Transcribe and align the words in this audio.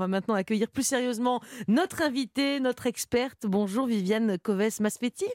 va 0.00 0.08
maintenant 0.08 0.34
accueillir 0.34 0.70
plus 0.70 0.82
sérieusement 0.82 1.40
notre 1.68 2.02
invitée, 2.02 2.58
notre 2.58 2.86
experte. 2.86 3.46
Bonjour 3.46 3.86
Viviane 3.86 4.38
Coves-Maspetti. 4.38 5.26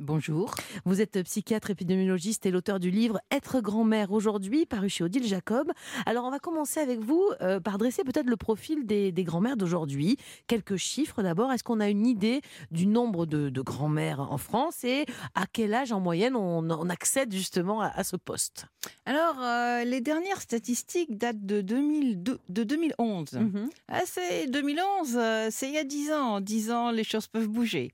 Bonjour. 0.00 0.54
Vous 0.86 1.02
êtes 1.02 1.22
psychiatre 1.24 1.68
épidémiologiste 1.68 2.46
et 2.46 2.50
l'auteur 2.50 2.80
du 2.80 2.90
livre 2.90 3.20
Être 3.30 3.60
grand-mère 3.60 4.12
aujourd'hui, 4.12 4.64
paru 4.64 4.88
chez 4.88 5.04
Odile 5.04 5.26
Jacob. 5.26 5.70
Alors, 6.06 6.24
on 6.24 6.30
va 6.30 6.38
commencer 6.38 6.80
avec 6.80 7.00
vous 7.00 7.22
euh, 7.42 7.60
par 7.60 7.76
dresser 7.76 8.02
peut-être 8.02 8.30
le 8.30 8.38
profil 8.38 8.86
des, 8.86 9.12
grand-mères 9.12 9.58
d'aujourd'hui. 9.58 10.16
Quelques 10.46 10.76
chiffres 10.76 11.22
d'abord. 11.22 11.52
Est-ce 11.52 11.64
qu'on 11.64 11.80
a 11.80 11.90
une 11.90 12.06
idée 12.06 12.40
du 12.70 12.86
nombre 12.86 13.26
de, 13.26 13.60
grand-mères 13.60 14.20
en 14.20 14.38
France 14.38 14.84
et 14.84 15.04
à 15.34 15.44
quel 15.52 15.74
âge 15.74 15.92
en 15.92 16.00
moyenne 16.00 16.34
on, 16.34 16.88
accède 16.88 17.30
justement 17.34 17.82
à, 17.82 18.02
ce 18.02 18.16
poste? 18.16 18.64
Alors, 19.04 19.36
euh, 19.42 19.84
les 19.84 20.00
dernières 20.00 20.40
statistiques 20.40 21.18
datent 21.18 21.44
de, 21.44 21.60
2002, 21.60 22.38
de 22.48 22.64
2011. 22.64 23.32
Mhm. 23.34 23.68
ah, 23.88 24.00
c'est 24.06 24.46
2011, 24.46 25.16
euh, 25.16 25.48
c'est 25.50 25.68
il 25.68 25.74
y 25.74 25.78
a 25.78 25.84
10 25.84 26.12
ans. 26.12 26.36
En 26.36 26.40
10 26.40 26.70
ans, 26.70 26.90
les 26.90 27.04
choses 27.04 27.26
peuvent 27.26 27.48
bouger. 27.48 27.92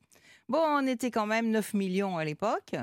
Bon, 0.48 0.60
on 0.62 0.86
était 0.86 1.10
quand 1.10 1.26
même 1.26 1.50
9 1.50 1.74
millions 1.74 2.16
à 2.18 2.24
l'époque, 2.24 2.76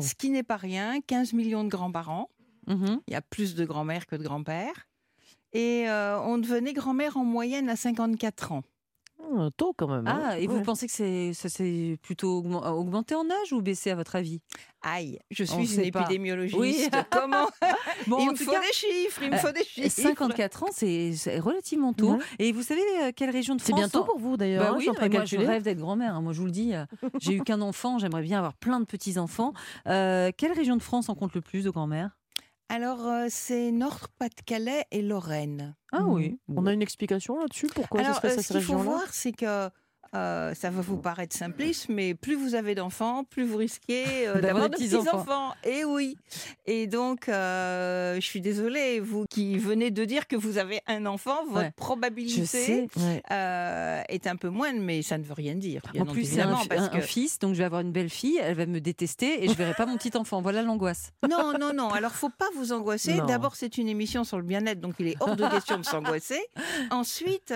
ce 0.00 0.14
qui 0.14 0.30
n'est 0.30 0.42
pas 0.42 0.56
rien, 0.56 1.00
15 1.00 1.32
millions 1.32 1.64
de 1.64 1.68
grands-parents. 1.68 2.28
Mhm. 2.66 3.00
Il 3.06 3.12
y 3.12 3.16
a 3.16 3.22
plus 3.22 3.54
de 3.54 3.64
grands-mères 3.64 4.06
que 4.06 4.16
de 4.16 4.22
grands-pères. 4.22 4.88
Et 5.52 5.88
euh, 5.88 6.20
on 6.20 6.36
devenait 6.36 6.74
grand-mère 6.74 7.16
en 7.16 7.24
moyenne 7.24 7.70
à 7.70 7.76
54 7.76 8.52
ans. 8.52 8.62
Un 9.36 9.50
tôt 9.50 9.74
quand 9.76 9.88
même. 9.88 10.06
Hein. 10.06 10.20
Ah, 10.24 10.38
et 10.38 10.46
vous 10.46 10.62
pensez 10.62 10.86
que 10.86 11.32
ça 11.32 11.48
s'est 11.48 11.98
plutôt 12.02 12.38
augmenté 12.38 13.14
en 13.14 13.28
âge 13.28 13.52
ou 13.52 13.60
baissé 13.60 13.90
à 13.90 13.94
votre 13.94 14.16
avis? 14.16 14.40
Aïe, 14.82 15.18
je 15.30 15.44
suis 15.44 15.74
une 15.74 15.80
épidémiologiste. 15.80 16.58
Oui. 16.58 16.88
Comment? 17.10 17.48
Bon, 18.06 18.18
Il 18.20 18.30
me 18.30 18.36
faut 18.36 18.50
des 18.50 18.72
chiffres, 18.72 19.22
il 19.22 19.30
me 19.30 19.36
faut 19.36 19.50
des 19.50 19.64
chiffres. 19.64 19.88
54 19.88 20.62
ans, 20.62 20.68
c'est 20.72 21.38
relativement 21.38 21.92
tôt. 21.92 22.18
Et 22.38 22.52
vous 22.52 22.62
savez 22.62 22.80
euh, 23.02 23.12
quelle 23.14 23.30
région 23.30 23.54
de 23.54 23.60
France 23.60 23.74
C'est 23.74 23.80
bientôt 23.80 24.04
pour 24.04 24.18
vous 24.18 24.36
d'ailleurs. 24.36 24.62
Bah 24.62 24.70
hein, 24.72 24.76
oui, 24.78 24.88
moi 24.88 25.24
je 25.24 25.36
rêve 25.36 25.62
d'être 25.62 25.78
grand-mère. 25.78 26.14
Hein. 26.14 26.22
Moi 26.22 26.32
je 26.32 26.40
vous 26.40 26.46
le 26.46 26.52
dis, 26.52 26.74
euh, 26.74 26.84
j'ai 27.20 27.34
eu 27.34 27.42
qu'un 27.42 27.60
enfant, 27.60 27.98
j'aimerais 27.98 28.22
bien 28.22 28.38
avoir 28.38 28.54
plein 28.54 28.80
de 28.80 28.84
petits-enfants. 28.84 29.52
Euh, 29.86 30.30
quelle 30.36 30.52
région 30.52 30.76
de 30.76 30.82
France 30.82 31.08
en 31.08 31.14
compte 31.14 31.34
le 31.34 31.40
plus 31.40 31.64
de 31.64 31.70
grand-mères? 31.70 32.17
Alors, 32.68 33.06
c'est 33.30 33.70
Nord-Pas-de-Calais 33.72 34.84
et 34.90 35.02
Lorraine. 35.02 35.74
Ah 35.92 36.04
oui. 36.04 36.38
On 36.48 36.66
a 36.66 36.72
une 36.72 36.82
explication 36.82 37.40
là-dessus 37.40 37.68
Pourquoi 37.74 38.00
Alors, 38.00 38.20
ça 38.20 38.42
ce 38.42 38.52
qu'il 38.52 38.62
faut 38.62 38.76
voir, 38.76 39.06
c'est 39.10 39.32
que 39.32 39.70
euh, 40.14 40.54
ça 40.54 40.70
va 40.70 40.80
vous 40.80 40.96
paraître 40.96 41.36
simpliste, 41.36 41.88
mais 41.88 42.14
plus 42.14 42.34
vous 42.34 42.54
avez 42.54 42.74
d'enfants, 42.74 43.24
plus 43.24 43.44
vous 43.44 43.58
risquez 43.58 44.26
euh, 44.26 44.40
d'avoir 44.40 44.70
de 44.70 44.76
petits-enfants. 44.76 45.52
et 45.64 45.84
oui. 45.84 46.16
Et 46.66 46.86
donc, 46.86 47.28
euh, 47.28 48.14
je 48.16 48.20
suis 48.24 48.40
désolée, 48.40 49.00
vous 49.00 49.26
qui 49.28 49.58
venez 49.58 49.90
de 49.90 50.04
dire 50.04 50.26
que 50.26 50.36
vous 50.36 50.58
avez 50.58 50.80
un 50.86 51.04
enfant, 51.06 51.44
votre 51.48 51.72
probabilité 51.72 52.88
est 53.28 54.26
un 54.26 54.36
peu 54.36 54.48
moindre, 54.48 54.80
mais 54.80 55.02
ça 55.02 55.18
ne 55.18 55.24
veut 55.24 55.34
rien 55.34 55.54
dire. 55.54 55.82
En 55.98 56.06
plus, 56.06 56.24
c'est 56.24 56.40
un, 56.40 56.56
un, 56.70 57.00
fils, 57.00 57.38
donc 57.38 57.54
je 57.54 57.58
vais 57.58 57.64
avoir 57.64 57.82
une 57.82 57.92
belle 57.92 58.10
fille, 58.10 58.38
elle 58.42 58.54
va 58.54 58.66
me 58.66 58.80
détester 58.80 59.44
et 59.44 59.48
je 59.48 59.54
verrai 59.54 59.74
pas 59.74 59.86
mon 59.86 59.96
petit 59.96 60.16
enfant. 60.16 60.40
Voilà 60.40 60.62
l'angoisse. 60.62 61.12
Non, 61.28 61.52
non, 61.58 61.74
non. 61.74 61.90
Alors, 61.90 62.12
faut 62.12 62.30
pas 62.30 62.48
vous 62.56 62.72
angoisser. 62.72 63.20
D'abord, 63.26 63.54
c'est 63.54 63.76
une 63.76 63.88
émission 63.88 64.24
sur 64.24 64.38
le 64.38 64.42
bien-être, 64.42 64.80
donc 64.80 64.94
il 64.98 65.08
est 65.08 65.16
hors 65.20 65.36
de 65.36 65.46
question 65.50 65.78
de 65.78 65.84
s'angoisser. 65.84 66.40
Ensuite, 66.90 67.52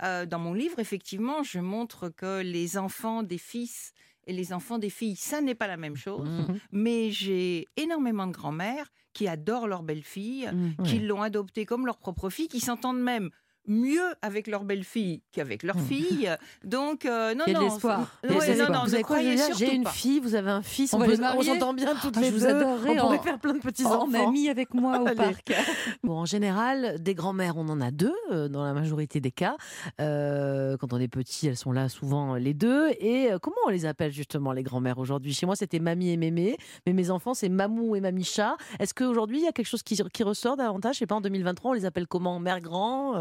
dans 0.00 0.38
mon 0.38 0.54
livre, 0.54 0.78
effectivement, 0.78 1.42
je 1.42 1.58
montre 1.58 1.78
montre 1.78 2.08
que 2.08 2.42
les 2.42 2.76
enfants 2.76 3.22
des 3.22 3.38
fils 3.38 3.92
et 4.26 4.32
les 4.32 4.52
enfants 4.52 4.78
des 4.78 4.90
filles, 4.90 5.16
ça 5.16 5.40
n'est 5.40 5.54
pas 5.54 5.66
la 5.66 5.76
même 5.76 5.96
chose. 5.96 6.28
Mmh. 6.28 6.58
Mais 6.72 7.10
j'ai 7.10 7.66
énormément 7.76 8.26
de 8.26 8.32
grand-mères 8.32 8.90
qui 9.14 9.26
adorent 9.26 9.66
leur 9.66 9.82
belle-fille, 9.82 10.50
mmh. 10.52 10.82
qui 10.82 10.98
l'ont 10.98 11.22
adoptée 11.22 11.64
comme 11.64 11.86
leur 11.86 11.98
propre 11.98 12.28
fille, 12.30 12.48
qui 12.48 12.60
s'entendent 12.60 13.00
même 13.00 13.30
mieux 13.68 14.14
avec 14.22 14.46
leur 14.46 14.64
belle-fille 14.64 15.22
qu'avec 15.32 15.62
leur 15.62 15.76
hmm. 15.76 15.86
fille. 15.86 16.36
Donc, 16.64 17.04
euh, 17.04 17.34
non, 17.34 17.44
Il 17.46 17.52
y 17.52 17.56
a 17.56 17.60
non. 17.60 17.64
l'espoir. 17.64 18.18
non, 18.24 18.34
non, 18.72 18.84
vous 18.84 18.94
avez 18.94 19.02
quoi 19.02 19.18
J'ai 19.56 19.74
une 19.74 19.86
fille, 19.86 20.20
vous 20.20 20.34
avez 20.34 20.50
un 20.50 20.62
fils, 20.62 20.94
on, 20.94 21.00
on 21.00 21.42
s'entend 21.42 21.74
bien 21.74 21.94
toutes 22.00 22.16
ah, 22.16 22.20
les 22.20 22.30
deux. 22.30 22.64
on 22.64 22.96
pourrait 22.96 23.18
faire 23.18 23.38
plein 23.38 23.54
de 23.54 23.60
petits-enfants. 23.60 24.04
On 24.04 24.06
mamie 24.06 24.48
avec 24.48 24.74
moi 24.74 25.00
au 25.12 25.14
parc. 25.14 25.52
bon, 26.02 26.18
en 26.18 26.24
général, 26.24 27.00
des 27.00 27.14
grands-mères, 27.14 27.56
on 27.56 27.68
en 27.68 27.80
a 27.80 27.90
deux, 27.90 28.14
euh, 28.30 28.48
dans 28.48 28.64
la 28.64 28.72
majorité 28.72 29.20
des 29.20 29.30
cas. 29.30 29.56
Euh, 30.00 30.76
quand 30.78 30.92
on 30.92 30.98
est 30.98 31.08
petit, 31.08 31.46
elles 31.46 31.56
sont 31.56 31.72
là 31.72 31.88
souvent 31.88 32.34
les 32.34 32.54
deux. 32.54 32.90
Et 33.00 33.30
comment 33.42 33.56
on 33.66 33.70
les 33.70 33.86
appelle 33.86 34.12
justement, 34.12 34.52
les 34.52 34.62
grands-mères 34.62 34.98
aujourd'hui? 34.98 35.34
Chez 35.34 35.46
moi, 35.46 35.56
c'était 35.56 35.78
mamie 35.78 36.10
et 36.10 36.16
mémé. 36.16 36.56
Mais 36.86 36.92
mes 36.92 37.10
enfants, 37.10 37.34
c'est 37.34 37.48
mamou 37.48 37.96
et 37.96 38.00
mamicha. 38.00 38.56
Est-ce 38.78 38.94
qu'aujourd'hui, 38.94 39.38
il 39.38 39.44
y 39.44 39.48
a 39.48 39.52
quelque 39.52 39.66
chose 39.66 39.82
qui, 39.82 40.00
qui 40.12 40.22
ressort 40.22 40.56
davantage? 40.56 40.96
Je 40.96 41.00
sais 41.00 41.06
pas, 41.06 41.16
en 41.16 41.20
2023, 41.20 41.70
on 41.70 41.74
les 41.74 41.84
appelle 41.84 42.06
comment? 42.06 42.38
Mère 42.38 42.60
grand 42.60 43.14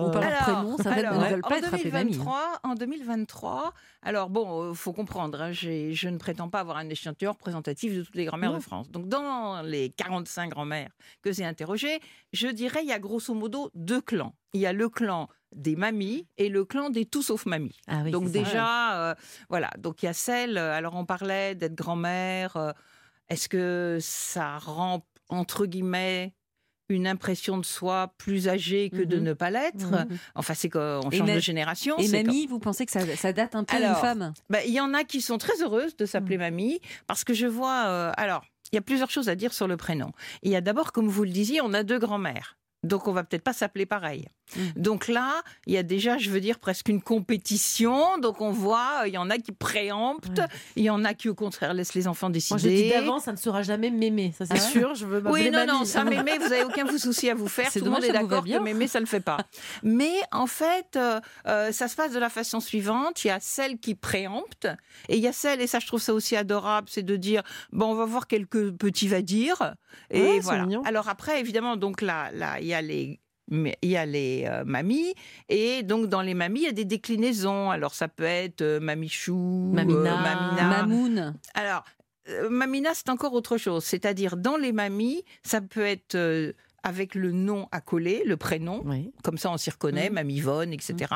alors, 0.46 0.82
ça 0.82 0.92
alors, 0.92 1.14
ne 1.20 1.42
pas 1.42 1.58
en 1.58 1.72
2023, 1.72 2.60
En 2.64 2.76
2023, 2.76 3.74
alors 4.02 4.30
bon, 4.30 4.68
il 4.68 4.72
euh, 4.72 4.74
faut 4.74 4.94
comprendre, 4.94 5.42
hein, 5.42 5.52
je 5.52 6.08
ne 6.08 6.18
prétends 6.18 6.50
pas 6.50 6.60
avoir 6.60 6.78
un 6.78 6.90
échantillon 6.90 7.32
représentatif 7.32 7.96
de 7.96 8.04
toutes 8.04 8.16
les 8.16 8.26
grand-mères 8.26 8.54
de 8.54 8.60
France. 8.60 8.90
Donc 8.90 9.08
dans 9.08 9.62
les 9.62 9.90
45 9.90 10.50
grand-mères 10.50 10.92
que 11.22 11.32
j'ai 11.32 11.46
interrogées, 11.46 12.00
je 12.34 12.48
dirais 12.48 12.82
il 12.84 12.90
y 12.90 12.94
a 12.94 13.00
grosso 13.00 13.34
modo 13.34 13.72
deux 13.74 14.02
clans. 14.02 14.34
Il 14.54 14.62
y 14.62 14.66
a 14.66 14.74
le 14.74 14.90
clan 14.90 15.28
des 15.56 15.76
mamies 15.76 16.28
et 16.38 16.50
le 16.50 16.66
clan 16.66 16.90
des 16.90 17.06
tout 17.06 17.22
sauf 17.22 17.46
mamies. 17.46 17.78
Ah 17.88 18.04
donc 18.04 18.32
déjà, 18.32 19.10
euh, 19.10 19.16
voilà. 19.50 19.70
Donc 19.78 20.04
il 20.04 20.08
y 20.08 20.10
a 20.10 20.14
celle. 20.14 20.58
Euh, 20.58 20.74
alors 20.74 20.96
on 20.96 21.06
parlait 21.06 21.56
d'être 21.56 21.76
grand-mère. 21.76 22.74
Est-ce 23.30 23.50
que 23.50 23.98
ça 24.02 24.58
rend 24.58 25.06
entre 25.30 25.66
guillemets 25.66 26.34
une 26.90 27.08
impression 27.08 27.58
de 27.58 27.66
soi 27.66 28.14
plus 28.18 28.48
âgée 28.48 28.90
que 28.90 29.04
de 29.04 29.18
mhm. 29.18 29.24
ne 29.24 29.34
pas 29.34 29.50
l'être. 29.50 29.92
Mhm. 29.92 30.18
Enfin, 30.36 30.54
c'est 30.54 30.70
qu'on 30.70 31.10
change 31.12 31.34
de 31.34 31.40
génération. 31.40 31.98
Et 31.98 32.08
mamie, 32.08 32.48
vous 32.48 32.60
pensez 32.60 32.86
que 32.86 32.92
ça, 32.92 33.34
date 33.34 33.56
un 33.56 33.64
peu 33.64 33.78
d'une 33.78 33.96
femme 33.96 34.34
bah, 34.50 34.64
Il 34.66 34.74
y 34.74 34.80
en 34.80 34.94
a 34.94 35.04
qui 35.04 35.22
sont 35.22 35.38
très 35.38 35.62
heureuses 35.62 35.96
de 35.98 36.06
s'appeler 36.06 36.38
mhm. 36.38 36.44
mamie, 36.44 36.80
parce 37.08 37.24
que 37.24 37.34
je 37.34 37.48
vois... 37.48 37.86
Euh, 37.88 38.12
alors, 38.18 38.44
il 38.72 38.76
y 38.76 38.80
a 38.80 38.82
plusieurs 38.82 39.10
choses 39.10 39.30
à 39.30 39.36
dire 39.36 39.54
sur 39.54 39.68
le 39.68 39.78
prénom. 39.78 40.12
Il 40.44 40.52
y 40.52 40.56
a 40.56 40.62
d'abord, 40.62 40.92
comme 40.92 41.08
vous 41.08 41.24
le 41.24 41.30
disiez, 41.30 41.62
on 41.62 41.74
a 41.74 41.84
deux 41.84 42.00
grands-mères. 42.00 42.58
Donc 42.84 43.08
on 43.08 43.12
va 43.12 43.24
peut-être 43.24 43.44
pas 43.44 43.54
s'appeler 43.54 43.86
pareil. 43.86 44.28
Mmh. 44.56 44.62
Donc 44.76 45.08
là, 45.08 45.42
il 45.66 45.74
y 45.74 45.78
a 45.78 45.84
déjà, 45.84 46.18
je 46.18 46.30
veux 46.30 46.40
dire, 46.40 46.60
presque 46.60 46.90
une 46.90 47.02
compétition. 47.02 48.18
Donc 48.18 48.42
on 48.42 48.52
voit, 48.52 49.04
il 49.06 49.14
y 49.14 49.18
en 49.18 49.30
a 49.30 49.38
qui 49.38 49.52
préemptent, 49.52 50.42
il 50.76 50.84
y 50.84 50.90
en 50.90 51.04
a 51.04 51.14
qui 51.14 51.30
au 51.30 51.36
contraire 51.36 51.74
laissent 51.74 51.94
les 51.94 52.08
enfants 52.08 52.30
décider. 52.30 52.62
Moi, 52.62 52.70
je 52.70 52.84
dis 52.84 52.90
d'avant, 52.90 53.20
ça 53.20 53.32
ne 53.32 53.38
sera 53.38 53.64
jamais 53.64 53.90
mémé, 53.90 54.34
ça 54.38 54.46
c'est 54.46 54.54
ah 54.54 54.60
sûr. 54.60 54.96
Je 54.96 55.06
veux 55.06 55.22
oui, 55.26 55.50
non, 55.52 55.66
non, 55.66 55.86
ça 55.86 56.04
mémé, 56.04 56.38
vous 56.38 56.52
avez 56.52 56.64
aucun 56.64 56.88
souci 56.98 57.30
à 57.30 57.36
vous 57.36 57.48
faire. 57.48 57.72
Tout 57.74 57.84
le 57.84 57.92
monde 57.92 58.04
est 58.04 58.12
d'accord 58.12 58.44
que 58.44 58.60
mémé, 58.60 58.88
ça 58.88 59.00
le 59.00 59.06
fait 59.06 59.20
pas. 59.20 59.38
Mais 59.84 60.14
en 60.32 60.48
fait, 60.48 60.96
euh, 60.96 61.20
euh, 61.48 61.72
ça 61.72 61.88
se 61.88 61.96
passe 61.96 62.12
de 62.12 62.20
la 62.20 62.30
façon 62.30 62.60
suivante. 62.60 63.24
Il 63.24 63.28
y 63.28 63.32
a 63.32 63.40
celles 63.40 63.80
qui 63.80 63.96
préemptent 63.96 64.68
et 65.10 65.18
il 65.18 65.24
y 65.24 65.28
a 65.28 65.34
celles, 65.34 65.62
et 65.62 65.68
ça 65.68 65.80
je 65.80 65.88
trouve 65.88 66.02
ça 66.02 66.14
aussi 66.14 66.36
adorable, 66.36 66.88
c'est 66.90 67.04
de 67.04 67.16
dire, 67.16 67.44
bon, 67.72 67.92
on 67.92 67.96
va 67.96 68.06
voir 68.06 68.28
quelques 68.28 68.72
petits 68.72 69.08
va 69.08 69.22
dire. 69.22 69.76
Et 70.10 70.40
voilà. 70.40 70.66
Alors 70.86 71.10
après, 71.10 71.40
évidemment, 71.40 71.78
donc 71.78 72.02
là, 72.02 72.32
là, 72.32 72.60
il 72.60 72.68
y 72.68 72.74
a 72.74 72.82
les 72.82 73.20
il 73.50 73.76
y 73.90 73.98
a 73.98 74.06
les 74.06 74.46
euh, 74.46 74.64
mamies 74.66 75.14
et 75.50 75.84
donc 75.84 76.08
dans 76.08 76.22
les 76.22 76.34
mamies 76.34 76.62
il 76.62 76.66
y 76.66 76.70
a 76.70 76.74
des 76.74 76.86
déclinaisons 76.86 77.72
alors 77.72 77.94
ça 77.94 78.08
peut 78.08 78.24
être 78.24 78.62
euh, 78.62 78.80
mamichou 78.80 79.72
mamina, 79.74 80.54
euh, 80.58 80.70
mamoun 80.70 81.36
alors 81.54 81.84
mamina 82.50 82.90
c'est 82.94 83.10
encore 83.10 83.34
autre 83.34 83.58
chose 83.58 83.86
c'est-à-dire 83.86 84.36
dans 84.36 84.58
les 84.58 84.74
mamies 84.74 85.24
ça 85.44 85.62
peut 85.62 85.86
être 85.86 86.54
avec 86.84 87.16
le 87.16 87.32
nom 87.32 87.68
à 87.74 87.82
coller, 87.82 88.24
le 88.26 88.38
prénom. 88.38 88.82
Comme 89.22 89.38
ça, 89.38 89.52
on 89.52 89.58
s'y 89.58 89.70
reconnaît, 89.70 90.10
mmh. 90.10 90.14
Mamie 90.14 90.36
Yvonne, 90.36 90.72
etc. 90.72 90.96
Mmh. 91.12 91.16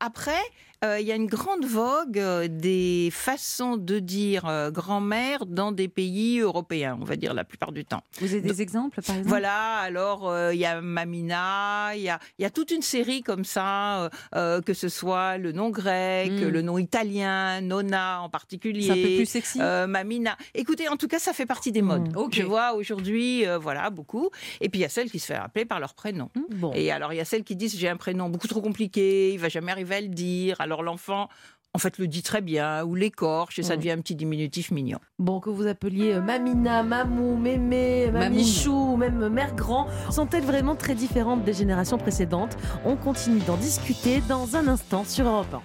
Après, 0.00 0.32
euh, 0.32 0.69
il 0.82 1.06
y 1.06 1.12
a 1.12 1.14
une 1.14 1.26
grande 1.26 1.64
vogue 1.64 2.18
euh, 2.18 2.48
des 2.48 3.10
façons 3.12 3.76
de 3.76 3.98
dire 3.98 4.46
euh, 4.46 4.70
grand-mère 4.70 5.44
dans 5.44 5.72
des 5.72 5.88
pays 5.88 6.40
européens, 6.40 6.96
on 7.00 7.04
va 7.04 7.16
dire 7.16 7.34
la 7.34 7.44
plupart 7.44 7.72
du 7.72 7.84
temps. 7.84 8.02
Vous 8.20 8.32
avez 8.32 8.40
des 8.40 8.62
exemples, 8.62 9.02
par 9.02 9.16
exemple? 9.16 9.28
Voilà, 9.28 9.76
alors 9.76 10.34
il 10.52 10.58
y 10.58 10.64
a 10.64 10.80
Mamina, 10.80 11.94
il 11.96 12.02
y 12.02 12.08
a, 12.08 12.18
y 12.38 12.44
a, 12.44 12.50
toute 12.50 12.70
une 12.70 12.82
série 12.82 13.22
comme 13.22 13.44
ça, 13.44 14.10
que 14.32 14.74
ce 14.74 14.88
soit 14.88 15.36
le 15.36 15.52
nom 15.52 15.70
grec, 15.70 16.32
mmh. 16.32 16.48
le 16.48 16.62
nom 16.62 16.78
italien, 16.78 17.60
Nona 17.60 18.22
en 18.22 18.28
particulier. 18.28 18.86
C'est 18.86 18.92
un 18.92 18.94
peu 18.94 19.16
plus 19.16 19.26
sexy. 19.26 19.58
Mamina. 19.58 20.36
Écoutez, 20.54 20.88
en 20.88 20.96
tout 20.96 21.08
cas, 21.08 21.18
ça 21.18 21.32
fait 21.32 21.46
partie 21.46 21.72
des 21.72 21.82
modes. 21.82 22.12
Je 22.32 22.42
vois 22.42 22.72
aujourd'hui, 22.74 23.44
voilà, 23.60 23.90
beaucoup. 23.90 24.30
Et 24.60 24.68
puis 24.68 24.80
il 24.80 24.82
y 24.82 24.86
a 24.86 24.88
celles 24.88 25.10
qui 25.10 25.18
se 25.18 25.32
font 25.32 25.40
appeler 25.40 25.64
par 25.64 25.80
leur 25.80 25.94
prénom. 25.94 26.30
Bon. 26.50 26.72
Et 26.74 26.90
alors 26.90 27.12
il 27.12 27.16
y 27.16 27.20
a 27.20 27.24
celles 27.24 27.44
qui 27.44 27.56
disent 27.56 27.76
j'ai 27.76 27.88
un 27.88 27.96
prénom 27.96 28.28
beaucoup 28.28 28.48
trop 28.48 28.60
compliqué, 28.60 29.32
il 29.32 29.38
va 29.38 29.48
jamais 29.48 29.72
arriver 29.72 29.96
à 29.96 30.00
le 30.00 30.08
dire 30.08 30.56
alors 30.60 30.69
l'enfant 30.82 31.28
en 31.72 31.78
fait, 31.78 31.98
le 31.98 32.08
dit 32.08 32.22
très 32.22 32.40
bien, 32.40 32.82
ou 32.84 32.94
l'écorche, 32.94 33.58
et 33.58 33.62
ça 33.62 33.74
mm. 33.74 33.76
devient 33.76 33.90
un 33.92 33.98
petit 33.98 34.16
diminutif 34.16 34.70
mignon. 34.70 34.98
Bon, 35.18 35.40
que 35.40 35.50
vous 35.50 35.66
appeliez 35.66 36.14
euh, 36.14 36.20
Mamina, 36.20 36.82
Mamou, 36.82 37.36
Mémé, 37.36 38.10
Mamichou, 38.10 38.96
même 38.96 39.28
Mère 39.28 39.54
Grand, 39.54 39.86
sont-elles 40.10 40.44
vraiment 40.44 40.74
très 40.74 40.94
différentes 40.94 41.44
des 41.44 41.52
générations 41.52 41.98
précédentes? 41.98 42.56
On 42.84 42.96
continue 42.96 43.40
d'en 43.40 43.56
discuter 43.56 44.20
dans 44.28 44.56
un 44.56 44.66
instant 44.66 45.04
sur 45.04 45.26
Europe 45.26 45.54
1. 45.54 45.62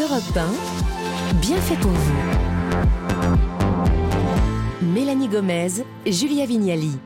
Europe 0.00 0.36
1, 0.36 0.46
bien 1.40 1.58
fait 1.58 1.76
pour 1.76 1.92
vous. 1.92 2.14
Mélanie 4.82 5.28
Gomez, 5.28 5.84
Julia 6.04 6.46
Vignali. 6.46 6.98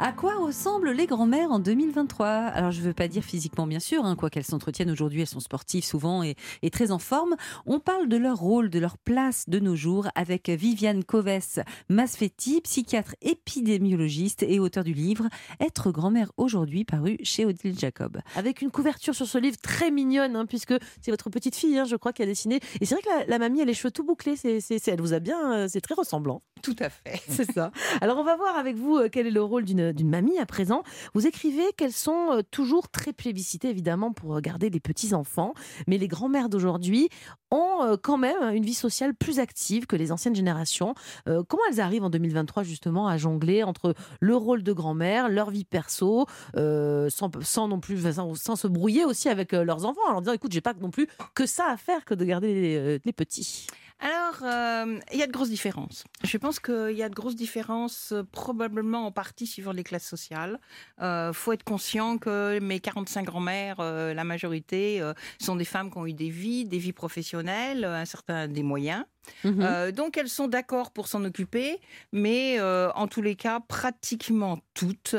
À 0.00 0.12
quoi 0.12 0.36
ressemblent 0.36 0.92
les 0.92 1.06
grands-mères 1.06 1.50
en 1.50 1.58
2023 1.58 2.28
Alors 2.28 2.70
je 2.70 2.80
ne 2.80 2.84
veux 2.84 2.92
pas 2.92 3.08
dire 3.08 3.24
physiquement 3.24 3.66
bien 3.66 3.80
sûr, 3.80 4.04
hein, 4.04 4.14
quoi 4.14 4.30
qu'elles 4.30 4.44
s'entretiennent 4.44 4.92
aujourd'hui, 4.92 5.22
elles 5.22 5.26
sont 5.26 5.40
sportives 5.40 5.84
souvent 5.84 6.22
et, 6.22 6.36
très 6.70 6.92
en 6.92 7.00
forme. 7.00 7.34
On 7.66 7.80
parle 7.80 8.08
de 8.08 8.16
leur 8.16 8.36
rôle, 8.36 8.70
de 8.70 8.78
leur 8.78 8.96
place 8.96 9.48
de 9.48 9.58
nos 9.58 9.74
jours 9.74 10.06
avec 10.14 10.50
Viviane 10.50 11.02
Coves 11.02 11.58
Masfetti, 11.88 12.60
psychiatre 12.60 13.16
épidémiologiste 13.22 14.44
et 14.44 14.60
auteur 14.60 14.84
du 14.84 14.92
livre 14.92 15.28
Être 15.58 15.90
grand-mère 15.90 16.30
aujourd'hui 16.36 16.84
paru 16.84 17.16
chez 17.24 17.44
Odile 17.44 17.76
Jacob. 17.76 18.18
Avec 18.36 18.62
une 18.62 18.70
couverture 18.70 19.16
sur 19.16 19.26
ce 19.26 19.38
livre 19.38 19.56
très 19.60 19.90
mignonne, 19.90 20.36
hein, 20.36 20.46
puisque 20.46 20.74
c'est 21.02 21.10
votre 21.10 21.28
petite 21.28 21.56
fille, 21.56 21.76
hein, 21.76 21.86
je 21.86 21.96
crois, 21.96 22.12
qui 22.12 22.22
a 22.22 22.26
dessiné. 22.26 22.60
Et 22.80 22.86
c'est 22.86 22.94
vrai 22.94 23.02
que 23.02 23.28
la, 23.28 23.38
mamie 23.40 23.62
a 23.62 23.64
les 23.64 23.74
cheveux 23.74 23.90
tout 23.90 24.04
bouclés, 24.04 24.36
c'est, 24.36 24.60
elle 24.86 25.00
vous 25.00 25.12
a 25.12 25.18
bien, 25.18 25.52
euh, 25.52 25.66
c'est 25.68 25.80
très 25.80 25.94
ressemblant. 25.94 26.42
Tout 26.62 26.76
à 26.78 26.88
fait. 26.88 27.20
C'est 27.28 27.50
ça. 27.52 27.70
Alors 28.00 28.18
on 28.18 28.24
va 28.24 28.36
voir 28.36 28.56
avec 28.56 28.76
vous 28.76 28.96
euh, 28.96 29.08
quel 29.10 29.26
est 29.26 29.30
le 29.30 29.42
rôle 29.42 29.64
d'une 29.64 29.87
d'une 29.92 30.08
mamie 30.08 30.38
à 30.38 30.46
présent. 30.46 30.82
Vous 31.14 31.26
écrivez 31.26 31.64
qu'elles 31.76 31.92
sont 31.92 32.32
euh, 32.32 32.42
toujours 32.50 32.88
très 32.88 33.12
plébiscitées, 33.12 33.68
évidemment, 33.68 34.12
pour 34.12 34.40
garder 34.40 34.70
les 34.70 34.80
petits-enfants. 34.80 35.54
Mais 35.86 35.98
les 35.98 36.08
grands-mères 36.08 36.48
d'aujourd'hui 36.48 37.08
ont 37.50 37.82
euh, 37.82 37.96
quand 38.00 38.18
même 38.18 38.54
une 38.54 38.64
vie 38.64 38.74
sociale 38.74 39.14
plus 39.14 39.38
active 39.38 39.86
que 39.86 39.96
les 39.96 40.12
anciennes 40.12 40.34
générations. 40.34 40.94
Euh, 41.28 41.42
comment 41.46 41.62
elles 41.70 41.80
arrivent 41.80 42.04
en 42.04 42.10
2023, 42.10 42.62
justement, 42.62 43.08
à 43.08 43.16
jongler 43.16 43.62
entre 43.62 43.94
le 44.20 44.36
rôle 44.36 44.62
de 44.62 44.72
grand-mère, 44.72 45.28
leur 45.28 45.50
vie 45.50 45.64
perso, 45.64 46.26
sans, 46.54 47.68
non 47.68 47.80
plus, 47.80 48.12
sans, 48.12 48.56
se 48.56 48.66
brouiller 48.66 49.04
aussi 49.04 49.28
avec 49.28 49.52
leurs 49.52 49.84
enfants, 49.84 50.00
en 50.08 50.12
leur 50.12 50.20
disant 50.20 50.32
écoute, 50.32 50.52
j'ai 50.52 50.60
pas 50.60 50.74
non 50.74 50.90
plus 50.90 51.06
que 51.34 51.46
ça 51.46 51.66
à 51.70 51.76
faire 51.76 52.04
que 52.04 52.14
de 52.14 52.24
garder 52.24 53.00
les 53.04 53.12
petits? 53.12 53.66
Alors, 54.00 54.38
euh, 54.44 55.00
il 55.12 55.18
y 55.18 55.22
a 55.22 55.26
de 55.26 55.32
grosses 55.32 55.50
différences. 55.50 56.04
Je 56.22 56.38
pense 56.38 56.60
qu'il 56.60 56.92
y 56.92 57.02
a 57.02 57.08
de 57.08 57.14
grosses 57.14 57.34
différences, 57.34 58.12
euh, 58.12 58.22
probablement 58.22 59.06
en 59.06 59.10
partie 59.10 59.46
suivant 59.46 59.72
les 59.72 59.82
classes 59.82 60.06
sociales. 60.06 60.60
Il 60.98 61.04
euh, 61.04 61.32
faut 61.32 61.52
être 61.52 61.64
conscient 61.64 62.16
que 62.16 62.60
mes 62.60 62.78
45 62.78 63.24
grand-mères, 63.24 63.78
la 63.78 64.24
majorité, 64.24 65.02
sont 65.40 65.56
des 65.56 65.64
femmes 65.64 65.90
qui 65.90 65.98
ont 65.98 66.06
eu 66.06 66.12
des 66.12 66.30
vies, 66.30 66.64
des 66.64 66.78
vies 66.78 66.92
professionnelles, 66.92 67.84
un 67.84 68.04
certain 68.04 68.46
des 68.46 68.62
moyens. 68.62 69.04
Mhm. 69.44 69.60
Euh, 69.60 69.92
donc 69.92 70.16
elles 70.16 70.28
sont 70.28 70.48
d'accord 70.48 70.90
pour 70.90 71.08
s'en 71.08 71.24
occuper, 71.24 71.78
mais 72.12 72.56
euh, 72.58 72.90
en 72.94 73.06
tous 73.06 73.22
les 73.22 73.34
cas, 73.34 73.60
pratiquement 73.60 74.58
toutes 74.74 75.16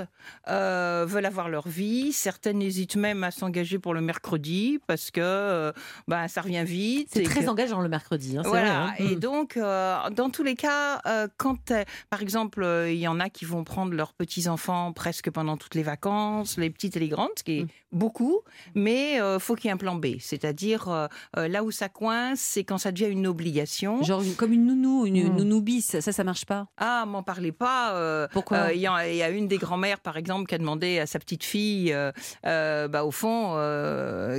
euh, 0.48 1.06
veulent 1.08 1.26
avoir 1.26 1.50
leur 1.50 1.68
vie. 1.68 2.12
Certaines 2.12 2.62
hésitent 2.62 2.96
même 2.96 3.24
à 3.24 3.32
s'engager 3.32 3.80
pour 3.80 3.94
le 3.94 4.02
mercredi 4.02 4.80
parce 4.88 5.12
que 5.12 5.74
ben, 6.08 6.28
ça 6.28 6.42
revient 6.42 6.64
vite. 6.66 7.10
C'est 7.12 7.24
très 7.24 7.48
engageant 7.48 7.82
le 7.82 7.90
mercredi. 7.90 8.38
Hein, 8.38 8.44
voilà. 8.46 8.86
Hein. 8.86 8.94
Et 9.00 9.16
mhm. 9.16 9.20
donc, 9.20 9.58
dans 9.58 10.30
tous 10.32 10.44
les 10.44 10.56
cas, 10.56 11.02
quand, 11.38 11.74
par 12.10 12.22
exemple, 12.22 12.66
il 12.88 13.00
y 13.00 13.08
en 13.08 13.20
a 13.20 13.30
qui 13.30 13.46
vont 13.46 13.64
prendre 13.64 13.94
leurs 13.94 14.14
petits-enfants 14.14 14.94
presque 14.94 15.30
pendant 15.30 15.58
toutes 15.58 15.76
les 15.76 15.84
vacances, 15.84 16.58
les 16.58 16.70
petites 16.70 16.96
et 16.98 17.00
les 17.00 17.10
grandes, 17.10 17.30
ce 17.38 17.44
qui 17.44 17.60
est 17.60 17.64
mhm. 17.64 17.70
beaucoup, 17.92 18.40
mais 18.76 19.20
faut 19.40 19.56
qu'il 19.56 19.66
y 19.66 19.70
ait 19.70 19.74
un 19.74 19.78
plan 19.78 19.96
B. 19.96 20.20
C'est-à-dire, 20.20 21.10
là 21.36 21.64
où 21.64 21.72
ça 21.72 21.90
coince, 21.90 22.40
c'est 22.40 22.64
quand 22.64 22.78
ça 22.78 22.92
devient 22.92 23.12
une 23.12 23.28
obligation. 23.28 23.99
Genre 24.04 24.24
comme 24.38 24.54
une 24.54 24.66
nounou, 24.66 25.06
une, 25.06 25.30
hmm. 25.30 25.36
nounou 25.36 25.62
bis, 25.62 26.00
ça, 26.00 26.12
ça 26.12 26.24
marche 26.24 26.46
pas? 26.46 26.68
Ah, 26.78 27.06
m'en 27.06 27.24
parlez 27.24 27.52
pas. 27.52 27.94
Euh, 27.94 28.28
Pourquoi? 28.32 28.58
euh, 28.58 28.74
Il 28.74 28.82
y, 28.82 28.88
a 28.88 29.30
une 29.30 29.48
des 29.48 29.58
grand-mères, 29.58 30.00
par 30.00 30.18
exemple, 30.18 30.48
qui 30.48 30.56
a 30.56 30.58
demandé 30.58 31.00
à 31.00 31.06
sa 31.06 31.20
petite 31.20 31.44
fille, 31.44 31.94
euh, 32.46 32.88
bah, 32.88 33.04
au 33.04 33.12
fond, 33.12 33.54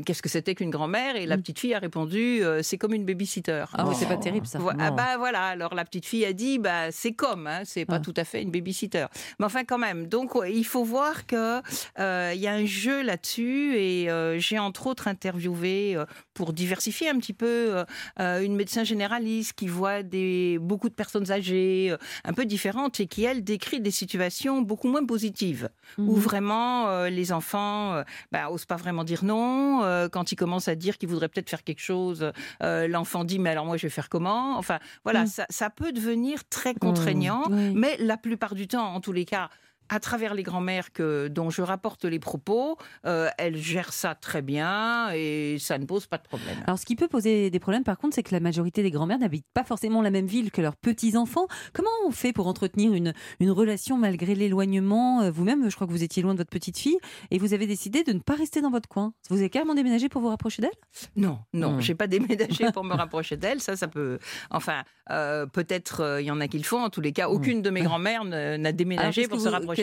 qu'est-ce 0.04 0.22
que 0.22 0.28
c'était 0.28 0.54
qu'une 0.54 0.70
grand-mère? 0.70 1.16
Et 1.16 1.26
la 1.26 1.36
hmm. 1.36 1.40
petite 1.40 1.58
fille 1.58 1.74
a 1.74 1.78
répondu, 1.78 2.42
c'est 2.62 2.78
comme 2.78 2.94
une 2.94 3.04
babysitter. 3.04 3.64
Ah 3.74 3.84
oui, 3.86 3.94
c'est 3.98 4.06
pas 4.08 4.16
terrible 4.16 4.46
ça. 4.46 4.58
Ah 4.78 4.90
bah 4.90 5.16
voilà. 5.18 5.46
Alors 5.46 5.74
la 5.74 5.84
petite 5.84 6.06
fille 6.06 6.24
a 6.24 6.32
dit, 6.32 6.58
bah 6.58 6.90
c'est 6.90 7.12
comme, 7.12 7.46
hein, 7.46 7.62
c'est 7.64 7.84
pas 7.84 7.96
ah. 7.96 8.00
tout 8.00 8.14
à 8.16 8.24
fait 8.24 8.42
une 8.42 8.50
babysitter. 8.50 9.06
Mais 9.38 9.46
enfin 9.46 9.64
quand 9.64 9.78
même. 9.78 10.06
Donc 10.06 10.32
il 10.48 10.64
faut 10.64 10.84
voir 10.84 11.26
que 11.26 11.60
il 11.98 12.40
y 12.40 12.46
a 12.46 12.52
un 12.52 12.66
jeu 12.66 13.02
là-dessus 13.02 13.76
et 13.76 14.08
j'ai 14.38 14.58
entre 14.58 14.86
autres 14.86 15.08
interviewé 15.08 15.96
pour 16.40 16.54
diversifier 16.54 17.10
un 17.10 17.18
petit 17.18 17.34
peu 17.34 17.84
une 18.18 18.56
médecin 18.56 18.82
généraliste 18.82 19.52
qui 19.52 19.68
voit 19.68 20.02
des, 20.02 20.58
beaucoup 20.58 20.88
de 20.88 20.94
personnes 20.94 21.30
âgées, 21.30 21.90
euh, 21.90 21.98
un 22.24 22.32
peu 22.32 22.46
différentes, 22.46 22.98
et 22.98 23.06
qui, 23.06 23.24
elle, 23.24 23.44
décrit 23.44 23.78
des 23.80 23.90
situations 23.90 24.62
beaucoup 24.62 24.88
moins 24.88 25.04
positives, 25.04 25.68
où 25.98 26.16
mhm. 26.16 26.20
vraiment 26.20 26.88
euh, 26.88 27.10
les 27.10 27.30
enfants 27.30 27.92
n'osent 27.92 28.04
euh, 28.04 28.04
bah, 28.32 28.48
pas 28.68 28.76
vraiment 28.76 29.04
dire 29.04 29.22
non. 29.22 29.80
quand 30.10 30.32
ils 30.32 30.36
commencent 30.36 30.68
à 30.68 30.76
dire 30.76 30.96
qu'ils 30.96 31.10
voudraient 31.10 31.28
peut-être 31.28 31.50
faire 31.50 31.62
quelque 31.62 31.82
chose, 31.82 32.32
l'enfant 32.60 33.24
dit 33.24 33.38
mais 33.38 33.50
alors 33.50 33.66
moi 33.66 33.76
je 33.76 33.82
vais 33.82 33.90
faire 33.90 34.08
comment? 34.08 34.56
Enfin 34.56 34.78
voilà, 35.04 35.24
mhm. 35.24 35.44
ça, 35.48 35.70
peut 35.70 35.92
devenir 35.92 36.48
très 36.48 36.74
contraignant, 36.74 37.44
mais 37.74 37.96
la 37.98 38.16
plupart 38.16 38.54
du 38.54 38.66
temps, 38.66 38.94
en 38.94 39.00
tous 39.00 39.12
les 39.12 39.26
cas, 39.26 39.50
à 39.90 39.98
travers 39.98 40.34
les 40.34 40.44
grands-mères 40.44 40.92
que, 40.92 41.26
dont 41.28 41.50
je 41.50 41.62
rapporte 41.62 42.04
les 42.04 42.20
propos, 42.20 42.78
euh, 43.06 43.28
elles 43.38 43.56
gèrent 43.56 43.92
ça 43.92 44.14
très 44.14 44.40
bien 44.40 45.10
et 45.12 45.56
ça 45.58 45.78
ne 45.78 45.84
pose 45.84 46.06
pas 46.06 46.16
de 46.16 46.22
problème. 46.22 46.56
Alors, 46.64 46.78
ce 46.78 46.86
qui 46.86 46.94
peut 46.94 47.08
poser 47.08 47.50
des 47.50 47.58
problèmes, 47.58 47.82
par 47.82 47.98
contre, 47.98 48.14
c'est 48.14 48.22
que 48.22 48.32
la 48.32 48.40
majorité 48.40 48.84
des 48.84 48.92
grands-mères 48.92 49.18
n'habitent 49.18 49.50
pas 49.52 49.64
forcément 49.64 50.00
la 50.00 50.10
même 50.10 50.26
ville 50.26 50.52
que 50.52 50.62
leurs 50.62 50.76
petits-enfants. 50.76 51.48
Comment 51.72 51.90
on 52.06 52.12
fait 52.12 52.32
pour 52.32 52.46
entretenir 52.46 52.94
une, 52.94 53.12
une 53.40 53.50
relation 53.50 53.96
malgré 53.98 54.36
l'éloignement 54.36 55.22
euh, 55.22 55.30
Vous-même, 55.32 55.68
je 55.68 55.74
crois 55.74 55.88
que 55.88 55.92
vous 55.92 56.04
étiez 56.04 56.22
loin 56.22 56.34
de 56.34 56.38
votre 56.38 56.50
petite 56.50 56.78
fille 56.78 56.98
et 57.32 57.38
vous 57.38 57.52
avez 57.52 57.66
décidé 57.66 58.04
de 58.04 58.12
ne 58.12 58.20
pas 58.20 58.36
rester 58.36 58.60
dans 58.60 58.70
votre 58.70 58.88
coin. 58.88 59.12
Vous 59.28 59.38
avez 59.38 59.50
carrément 59.50 59.74
déménagé 59.74 60.08
pour 60.08 60.22
vous 60.22 60.28
rapprocher 60.28 60.62
d'elle? 60.62 60.70
Non, 61.16 61.40
non, 61.52 61.72
hmm. 61.72 61.80
j'ai 61.80 61.96
pas 61.96 62.06
déménagé 62.06 62.70
pour 62.72 62.84
me 62.84 62.94
rapprocher 62.94 63.36
d'elle. 63.36 63.60
Ça, 63.60 63.74
ça 63.74 63.88
peut. 63.88 64.20
Enfin, 64.50 64.84
euh, 65.10 65.46
peut-être 65.46 66.18
il 66.20 66.26
y 66.26 66.30
en 66.30 66.40
a 66.40 66.46
qui 66.46 66.58
le 66.58 66.64
font. 66.64 66.84
En 66.84 66.90
tous 66.90 67.00
les 67.00 67.12
cas, 67.12 67.28
aucune 67.28 67.58
hmm. 67.58 67.62
de 67.62 67.70
mes 67.70 67.82
grands-mères 67.82 68.24
n'a 68.24 68.70
déménagé 68.70 69.26
pour 69.26 69.40
se 69.40 69.48
rapprocher 69.48 69.79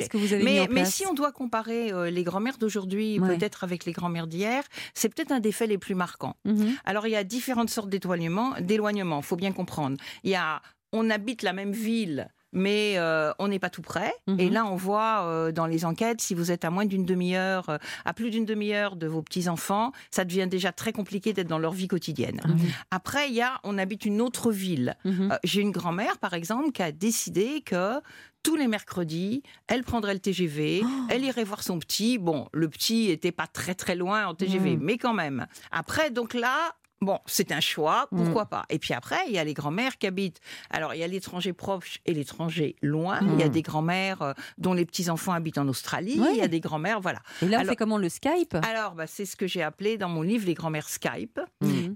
mais, 0.69 0.85
si 0.85 1.05
on 1.05 1.13
doit 1.13 1.31
comparer 1.31 1.91
euh, 1.91 2.09
les 2.09 2.23
grand-mères 2.23 2.57
d'aujourd'hui 2.57 3.19
peut-être 3.19 3.63
avec 3.63 3.85
les 3.85 3.91
grand-mères 3.91 4.27
d'hier, 4.27 4.63
c'est 4.93 5.13
peut-être 5.13 5.31
un 5.31 5.39
des 5.39 5.51
faits 5.51 5.69
les 5.69 5.77
plus 5.77 5.95
marquants. 5.95 6.35
Mhm. 6.45 6.75
Alors 6.85 7.07
il 7.07 7.11
y 7.11 7.15
a 7.15 7.23
différentes 7.23 7.69
sortes 7.69 7.89
d'éloignement. 7.89 8.53
D'éloignement, 8.59 9.21
faut 9.21 9.35
bien 9.35 9.51
comprendre. 9.51 9.97
Il 10.23 10.31
y 10.31 10.35
a 10.35 10.61
on 10.93 11.09
habite 11.09 11.41
la 11.41 11.53
même 11.53 11.71
ville, 11.71 12.29
mais 12.53 12.93
euh, 12.97 13.31
on 13.39 13.47
n'est 13.47 13.59
pas 13.59 13.69
tout 13.69 13.81
près. 13.81 14.13
Et 14.37 14.47
mhm. 14.47 14.53
là, 14.53 14.65
on 14.65 14.75
voit 14.75 15.23
euh, 15.23 15.51
dans 15.51 15.65
les 15.65 15.85
enquêtes, 15.85 16.21
si 16.21 16.33
vous 16.33 16.51
êtes 16.51 16.65
à 16.65 16.69
moins 16.69 16.85
d'une 16.85 17.05
demi-heure, 17.05 17.79
à 18.05 18.13
plus 18.13 18.29
d'une 18.29 18.45
demi-heure 18.45 18.95
de 18.95 19.07
vos 19.07 19.21
petits-enfants, 19.21 19.91
ça 20.11 20.25
devient 20.25 20.47
déjà 20.49 20.71
très 20.71 20.91
compliqué 20.91 21.33
d'être 21.33 21.47
dans 21.47 21.59
leur 21.59 21.73
vie 21.73 21.87
quotidienne. 21.87 22.41
Mhm. 22.45 22.57
Après, 22.91 23.29
il 23.29 23.35
y 23.35 23.41
a, 23.41 23.59
on 23.63 23.77
habite 23.77 24.05
une 24.05 24.21
autre 24.21 24.51
ville. 24.51 24.95
J'ai 25.43 25.61
une 25.61 25.71
grand-mère, 25.71 26.17
par 26.17 26.33
exemple, 26.33 26.71
qui 26.71 26.81
a 26.81 26.91
décidé 26.91 27.61
que 27.61 27.99
tous 28.43 28.55
les 28.55 28.67
mercredis, 28.67 29.43
elle 29.67 29.83
prendrait 29.83 30.13
le 30.13 30.21
TGV, 30.21 30.81
oh. 30.83 30.87
elle 31.09 31.25
irait 31.25 31.43
voir 31.43 31.63
son 31.63 31.79
petit. 31.79 32.17
Bon, 32.17 32.47
le 32.53 32.69
petit 32.69 33.09
était 33.09 33.33
pas 33.33 33.47
très 33.47 33.75
très 33.75 33.95
loin 33.95 34.25
en 34.25 34.35
TGV, 34.35 34.77
mm. 34.77 34.79
mais 34.81 34.97
quand 34.97 35.13
même. 35.13 35.47
Après, 35.71 36.11
donc 36.11 36.33
là, 36.33 36.73
Bon, 37.01 37.19
c'est 37.27 37.51
un 37.51 37.59
choix, 37.59 38.07
pourquoi 38.09 38.45
mm. 38.45 38.49
pas. 38.49 38.65
Et 38.69 38.79
puis 38.79 38.93
après, 38.93 39.19
il 39.27 39.33
y 39.33 39.37
a 39.37 39.43
les 39.43 39.53
grands-mères 39.53 39.97
qui 39.97 40.07
habitent. 40.07 40.39
Alors, 40.71 40.95
il 40.95 40.99
y 40.99 41.03
a 41.03 41.07
l'étranger 41.07 41.53
proche 41.53 41.99
et 42.05 42.13
l'étranger 42.13 42.75
loin. 42.81 43.19
Il 43.21 43.39
y 43.39 43.43
a 43.43 43.47
mm. 43.47 43.51
des 43.51 43.61
grands-mères 43.61 44.21
euh, 44.21 44.33
dont 44.57 44.73
les 44.73 44.85
petits-enfants 44.85 45.33
habitent 45.33 45.59
en 45.59 45.67
Australie. 45.67 46.19
Il 46.31 46.37
y 46.37 46.41
a 46.41 46.47
des 46.47 46.59
grands-mères, 46.59 46.99
voilà. 46.99 47.19
Et 47.41 47.45
là, 47.45 47.61
on 47.61 47.65
fait 47.65 47.75
comment 47.75 47.97
le 47.97 48.09
Skype? 48.09 48.55
Alors, 48.67 48.95
bah, 48.95 49.05
c'est 49.05 49.25
ce 49.25 49.35
que 49.35 49.45
j'ai 49.45 49.61
appelé 49.61 49.97
dans 49.97 50.09
mon 50.09 50.23
livre 50.23 50.47
les 50.47 50.55
grands-mères 50.55 50.89
Skype. 50.89 51.39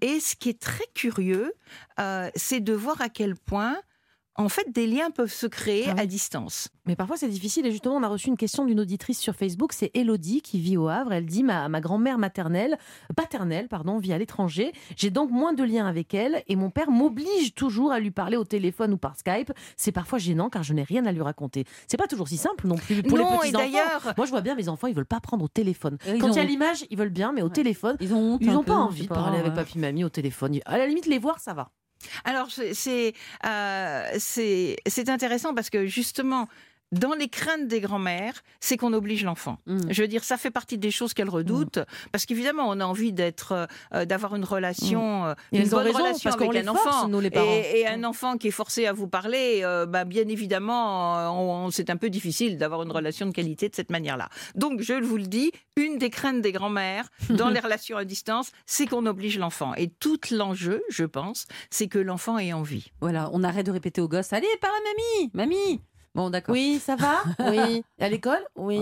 Et 0.01 0.19
ce 0.19 0.35
qui 0.35 0.49
est 0.49 0.59
très 0.59 0.85
curieux, 0.93 1.53
euh, 1.99 2.29
c'est 2.35 2.59
de 2.59 2.73
voir 2.73 3.01
à 3.01 3.09
quel 3.09 3.35
point 3.35 3.77
en 4.35 4.49
fait, 4.49 4.71
des 4.71 4.87
liens 4.87 5.11
peuvent 5.11 5.31
se 5.31 5.45
créer 5.45 5.85
ah 5.89 6.01
à 6.01 6.05
distance. 6.05 6.69
Mais 6.85 6.95
parfois, 6.95 7.17
c'est 7.17 7.27
difficile. 7.27 7.65
Et 7.65 7.71
justement, 7.71 7.95
on 7.95 8.03
a 8.03 8.07
reçu 8.07 8.29
une 8.29 8.37
question 8.37 8.65
d'une 8.65 8.79
auditrice 8.79 9.19
sur 9.19 9.35
Facebook. 9.35 9.73
C'est 9.73 9.91
Elodie 9.93 10.41
qui 10.41 10.59
vit 10.59 10.77
au 10.77 10.87
Havre. 10.87 11.13
Elle 11.13 11.25
dit 11.25 11.43
Ma, 11.43 11.67
ma 11.67 11.81
grand-mère 11.81 12.17
maternelle, 12.17 12.77
paternelle, 13.15 13.67
pardon, 13.67 13.97
vit 13.97 14.13
à 14.13 14.17
l'étranger. 14.17 14.71
J'ai 14.95 15.09
donc 15.09 15.31
moins 15.31 15.53
de 15.53 15.63
liens 15.63 15.85
avec 15.85 16.13
elle. 16.13 16.43
Et 16.47 16.55
mon 16.55 16.69
père 16.69 16.91
m'oblige 16.91 17.53
toujours 17.53 17.91
à 17.91 17.99
lui 17.99 18.11
parler 18.11 18.37
au 18.37 18.45
téléphone 18.45 18.93
ou 18.93 18.97
par 18.97 19.17
Skype. 19.17 19.51
C'est 19.75 19.91
parfois 19.91 20.17
gênant 20.17 20.49
car 20.49 20.63
je 20.63 20.73
n'ai 20.73 20.83
rien 20.83 21.05
à 21.05 21.11
lui 21.11 21.21
raconter. 21.21 21.65
C'est 21.87 21.97
pas 21.97 22.07
toujours 22.07 22.29
si 22.29 22.37
simple 22.37 22.67
non 22.67 22.75
plus 22.75 23.03
pour 23.03 23.17
les 23.17 23.23
petits 23.23 23.55
enfants. 23.55 24.13
Moi, 24.17 24.25
je 24.25 24.31
vois 24.31 24.41
bien 24.41 24.55
mes 24.55 24.69
enfants, 24.69 24.87
ils 24.87 24.95
veulent 24.95 25.05
pas 25.05 25.19
prendre 25.19 25.43
au 25.43 25.49
téléphone. 25.49 25.97
Quand 26.19 26.29
il 26.29 26.35
y 26.35 26.39
a 26.39 26.43
l'image, 26.43 26.85
ils 26.89 26.97
veulent 26.97 27.09
bien, 27.09 27.33
mais 27.33 27.41
au 27.41 27.49
téléphone, 27.49 27.97
ils 27.99 28.13
ont, 28.13 28.37
ils 28.39 28.49
ont 28.51 28.63
pas 28.63 28.75
envie 28.75 29.03
de 29.03 29.07
parler 29.07 29.39
avec 29.39 29.53
papy, 29.53 29.77
mamie 29.77 30.03
au 30.03 30.09
téléphone. 30.09 30.59
À 30.65 30.77
la 30.77 30.87
limite, 30.87 31.05
les 31.05 31.19
voir, 31.19 31.39
ça 31.39 31.53
va. 31.53 31.71
Alors, 32.23 32.47
euh, 32.59 34.11
c'est 34.17 34.75
c'est 34.87 35.09
intéressant 35.09 35.53
parce 35.53 35.69
que 35.69 35.85
justement, 35.85 36.47
dans 36.91 37.13
les 37.13 37.29
craintes 37.29 37.67
des 37.67 37.79
grands-mères, 37.79 38.43
c'est 38.59 38.77
qu'on 38.77 38.93
oblige 38.93 39.23
l'enfant. 39.23 39.57
Mm. 39.65 39.79
Je 39.89 40.01
veux 40.01 40.07
dire, 40.07 40.23
ça 40.23 40.37
fait 40.37 40.51
partie 40.51 40.77
des 40.77 40.91
choses 40.91 41.13
qu'elles 41.13 41.29
redoutent, 41.29 41.77
mm. 41.77 41.85
parce 42.11 42.25
qu'évidemment, 42.25 42.67
on 42.67 42.79
a 42.79 42.85
envie 42.85 43.13
d'être, 43.13 43.67
euh, 43.93 44.05
d'avoir 44.05 44.35
une 44.35 44.43
relation, 44.43 45.23
mm. 45.23 45.25
euh, 45.25 45.35
une 45.53 45.69
bonne 45.69 45.87
relation 45.87 46.31
avec 46.31 46.55
un 46.55 46.67
enfant, 46.67 47.09
et, 47.11 47.87
un 47.87 48.03
enfant 48.03 48.37
qui 48.37 48.49
est 48.49 48.51
forcé 48.51 48.85
à 48.85 48.93
vous 48.93 49.07
parler, 49.07 49.61
euh, 49.63 49.85
bah, 49.85 50.03
bien 50.05 50.27
évidemment, 50.27 51.69
c'est 51.71 51.89
un 51.89 51.97
peu 51.97 52.09
difficile 52.09 52.57
d'avoir 52.57 52.83
une 52.83 52.91
relation 52.91 53.25
de 53.25 53.31
qualité 53.31 53.69
de 53.69 53.75
cette 53.75 53.89
manière-là. 53.89 54.29
Donc, 54.55 54.81
je 54.81 54.93
vous 54.93 55.17
le 55.17 55.27
dis, 55.27 55.51
une 55.77 55.97
des 55.97 56.09
craintes 56.09 56.41
des 56.41 56.51
grands-mères 56.51 57.09
dans 57.29 57.49
les 57.49 57.59
relations 57.59 57.97
à 57.97 58.05
distance, 58.05 58.51
c'est 58.65 58.85
qu'on 58.85 59.05
oblige 59.05 59.37
l'enfant. 59.39 59.73
Et 59.75 59.89
tout 59.89 60.19
l'enjeu, 60.31 60.83
je 60.89 61.05
pense, 61.05 61.45
c'est 61.69 61.87
que 61.87 61.99
l'enfant 61.99 62.37
ait 62.37 62.53
envie. 62.53 62.91
Voilà, 62.99 63.29
on 63.33 63.43
arrête 63.43 63.65
de 63.65 63.71
répéter 63.71 64.01
aux 64.01 64.09
gosses, 64.09 64.33
allez, 64.33 64.47
parle 64.59 64.73
à 64.75 65.21
mamie, 65.23 65.31
mamie, 65.33 65.81
Bon, 66.13 66.29
d'accord. 66.29 66.53
Oui, 66.53 66.81
ça 66.83 66.95
va 66.97 67.23
Oui. 67.49 67.83
À 67.99 68.09
l'école 68.09 68.41
Oui. 68.57 68.77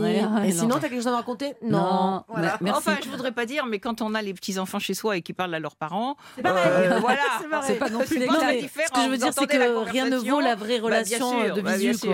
et 0.46 0.52
sinon, 0.52 0.80
tu 0.80 0.86
as 0.86 0.90
quelque 0.90 0.96
chose 0.96 1.08
à 1.08 1.12
me 1.12 1.16
raconter 1.16 1.54
Non. 1.62 2.24
Voilà. 2.28 2.58
Enfin, 2.74 2.98
je 3.04 3.10
voudrais 3.10 3.32
pas 3.32 3.46
dire, 3.46 3.66
mais 3.66 3.80
quand 3.80 4.02
on 4.02 4.16
a 4.16 4.22
les 4.22 4.34
petits-enfants 4.34 4.80
chez 4.80 4.94
soi 4.94 5.18
et 5.18 5.22
qui 5.22 5.34
parlent 5.34 5.54
à 5.54 5.60
leurs 5.60 5.76
parents, 5.76 6.16
c'est 6.36 6.46
euh, 6.46 7.00
voilà. 7.02 7.22
c'est 7.64 7.76
pas 7.76 7.90
non 7.90 8.00
plus 8.00 8.18
les 8.18 8.28
Ce 8.28 8.92
que 8.92 9.02
je 9.04 9.10
veux 9.10 9.18
dire, 9.18 9.34
c'est 9.34 9.48
que 9.48 9.90
rien 9.90 10.10
ne 10.10 10.18
vaut 10.18 10.40
la 10.40 10.56
vraie 10.56 10.80
bah, 10.80 10.86
relation 10.86 11.54
de 11.54 11.62
bah, 11.62 11.78
visu. 11.78 12.08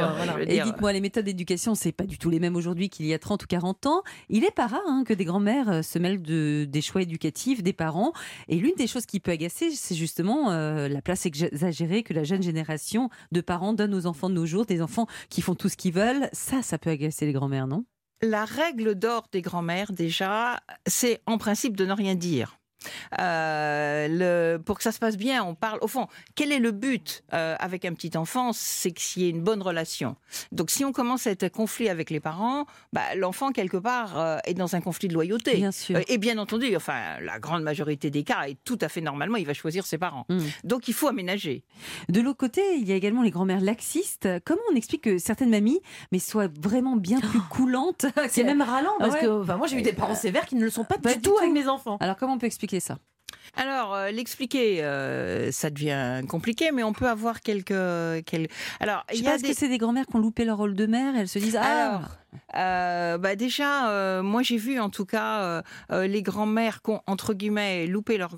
Et 0.47 0.61
dites-moi, 0.61 0.91
les 0.91 1.01
méthodes 1.01 1.25
d'éducation, 1.25 1.75
c'est 1.75 1.91
pas 1.91 2.05
du 2.05 2.17
tout 2.17 2.29
les 2.29 2.39
mêmes 2.39 2.55
aujourd'hui 2.55 2.89
qu'il 2.89 3.05
y 3.05 3.13
a 3.13 3.19
30 3.19 3.43
ou 3.43 3.47
40 3.47 3.85
ans. 3.85 4.03
Il 4.29 4.43
est 4.43 4.51
pas 4.51 4.67
rare 4.67 4.81
hein, 4.87 5.03
que 5.05 5.13
des 5.13 5.25
grands-mères 5.25 5.69
euh, 5.69 5.81
se 5.81 5.97
mêlent 5.99 6.21
de, 6.21 6.65
des 6.67 6.81
choix 6.81 7.01
éducatifs 7.01 7.63
des 7.63 7.73
parents. 7.73 8.11
Et 8.47 8.55
l'une 8.55 8.75
des 8.77 8.87
choses 8.87 9.05
qui 9.05 9.19
peut 9.19 9.31
agacer, 9.31 9.71
c'est 9.71 9.95
justement 9.95 10.51
euh, 10.51 10.87
la 10.87 11.01
place 11.01 11.25
exagérée 11.25 12.03
que 12.03 12.13
la 12.13 12.23
jeune 12.23 12.43
génération 12.43 13.09
de 13.31 13.41
parents 13.41 13.73
donne 13.73 13.93
aux 13.93 14.05
enfants 14.07 14.29
de 14.29 14.35
nos 14.35 14.45
jours, 14.45 14.65
des 14.65 14.81
enfants 14.81 15.04
qui 15.29 15.41
font 15.41 15.55
tout 15.55 15.69
ce 15.69 15.77
qu'ils 15.77 15.93
veulent. 15.93 16.29
Ça, 16.33 16.61
ça 16.61 16.77
peut 16.77 16.89
agacer 16.89 17.25
les 17.25 17.33
grands-mères, 17.33 17.67
non? 17.67 17.85
La 18.21 18.45
règle 18.45 18.95
d'or 18.95 19.27
des 19.31 19.41
grands-mères, 19.41 19.91
déjà, 19.91 20.59
c'est 20.87 21.21
en 21.25 21.37
principe 21.37 21.75
de 21.75 21.85
ne 21.85 21.93
rien 21.93 22.15
dire. 22.15 22.57
Euh, 23.19 24.07
le, 24.09 24.57
pour 24.57 24.77
que 24.77 24.83
ça 24.83 24.91
se 24.91 24.99
passe 24.99 25.17
bien, 25.17 25.43
on 25.43 25.55
parle. 25.55 25.79
Au 25.81 25.87
fond, 25.87 26.07
quel 26.35 26.51
est 26.51 26.59
le 26.59 26.71
but 26.71 27.23
euh, 27.33 27.55
avec 27.59 27.85
un 27.85 27.93
petit 27.93 28.17
enfant 28.17 28.51
C'est 28.53 28.91
qu'il 28.91 29.23
y 29.23 29.25
ait 29.27 29.29
une 29.29 29.41
bonne 29.41 29.61
relation. 29.61 30.15
Donc, 30.51 30.71
si 30.71 30.85
on 30.85 30.91
commence 30.91 31.27
à 31.27 31.31
être 31.31 31.49
conflit 31.49 31.89
avec 31.89 32.09
les 32.09 32.19
parents, 32.19 32.65
bah, 32.93 33.15
l'enfant 33.15 33.51
quelque 33.51 33.77
part 33.77 34.19
euh, 34.19 34.37
est 34.45 34.53
dans 34.53 34.75
un 34.75 34.81
conflit 34.81 35.07
de 35.07 35.13
loyauté. 35.13 35.55
Bien 35.55 35.71
sûr. 35.71 35.99
et 36.07 36.17
bien 36.17 36.37
entendu, 36.37 36.75
enfin, 36.75 37.19
la 37.21 37.39
grande 37.39 37.63
majorité 37.63 38.09
des 38.09 38.23
cas, 38.23 38.47
et 38.47 38.57
tout 38.63 38.77
à 38.81 38.89
fait 38.89 39.01
normalement, 39.01 39.37
il 39.37 39.45
va 39.45 39.53
choisir 39.53 39.85
ses 39.85 39.97
parents. 39.97 40.25
Hmm. 40.29 40.39
Donc, 40.63 40.87
il 40.87 40.93
faut 40.93 41.07
aménager. 41.07 41.63
De 42.09 42.21
l'autre 42.21 42.37
côté, 42.37 42.61
il 42.77 42.87
y 42.87 42.91
a 42.91 42.95
également 42.95 43.21
les 43.21 43.31
grands-mères 43.31 43.61
laxistes. 43.61 44.27
Comment 44.45 44.61
on 44.71 44.75
explique 44.75 45.03
que 45.03 45.17
certaines 45.17 45.49
mamies, 45.49 45.81
mais 46.11 46.19
soient 46.19 46.49
vraiment 46.59 46.95
bien 46.95 47.19
plus 47.19 47.41
coulantes? 47.49 48.05
C'est 48.29 48.43
même 48.43 48.61
ralent 48.61 48.95
parce 48.99 49.15
que, 49.15 49.55
moi, 49.55 49.67
j'ai 49.67 49.77
eu 49.77 49.81
des 49.81 49.93
parents 49.93 50.15
sévères 50.15 50.45
qui 50.45 50.55
ne 50.55 50.63
le 50.63 50.69
sont 50.69 50.83
pas, 50.83 50.97
du, 50.97 51.21
tout 51.21 51.37
avec 51.37 51.51
mes 51.51 51.67
enfants. 51.67 51.97
Alors, 51.99 52.15
comment 52.15 52.33
on 52.33 52.37
peut 52.37 52.45
expliquer 52.45 52.74
ça 52.79 52.97
alors, 53.55 53.93
euh, 53.93 54.11
l'expliquer, 54.11 54.83
euh, 54.83 55.51
ça 55.51 55.69
devient 55.69 56.21
compliqué, 56.27 56.71
mais 56.71 56.83
on 56.83 56.93
peut 56.93 57.07
avoir 57.07 57.41
quelques. 57.41 57.67
quelques... 58.25 58.51
Alors, 58.79 59.05
y 59.13 59.27
a 59.27 59.37
des... 59.37 59.49
que 59.49 59.53
c'est 59.53 59.69
des 59.69 59.77
grand-mères 59.77 60.05
qui 60.05 60.15
ont 60.15 60.19
loupé 60.19 60.45
leur 60.45 60.57
rôle 60.57 60.75
de 60.75 60.85
mère 60.85 61.15
Elles 61.15 61.27
se 61.27 61.39
disent 61.39 61.57
Ah 61.61 62.01
euh, 62.55 63.17
bah 63.17 63.35
déjà, 63.35 64.21
moi 64.21 64.41
j'ai 64.41 64.57
vu 64.57 64.79
en 64.79 64.89
tout 64.89 65.05
cas 65.05 65.61
les 65.89 66.21
grand-mères 66.21 66.81
qui 66.81 66.91
ont, 66.91 67.01
entre 67.07 67.33
guillemets, 67.33 67.87
loupé 67.87 68.17
leur, 68.17 68.35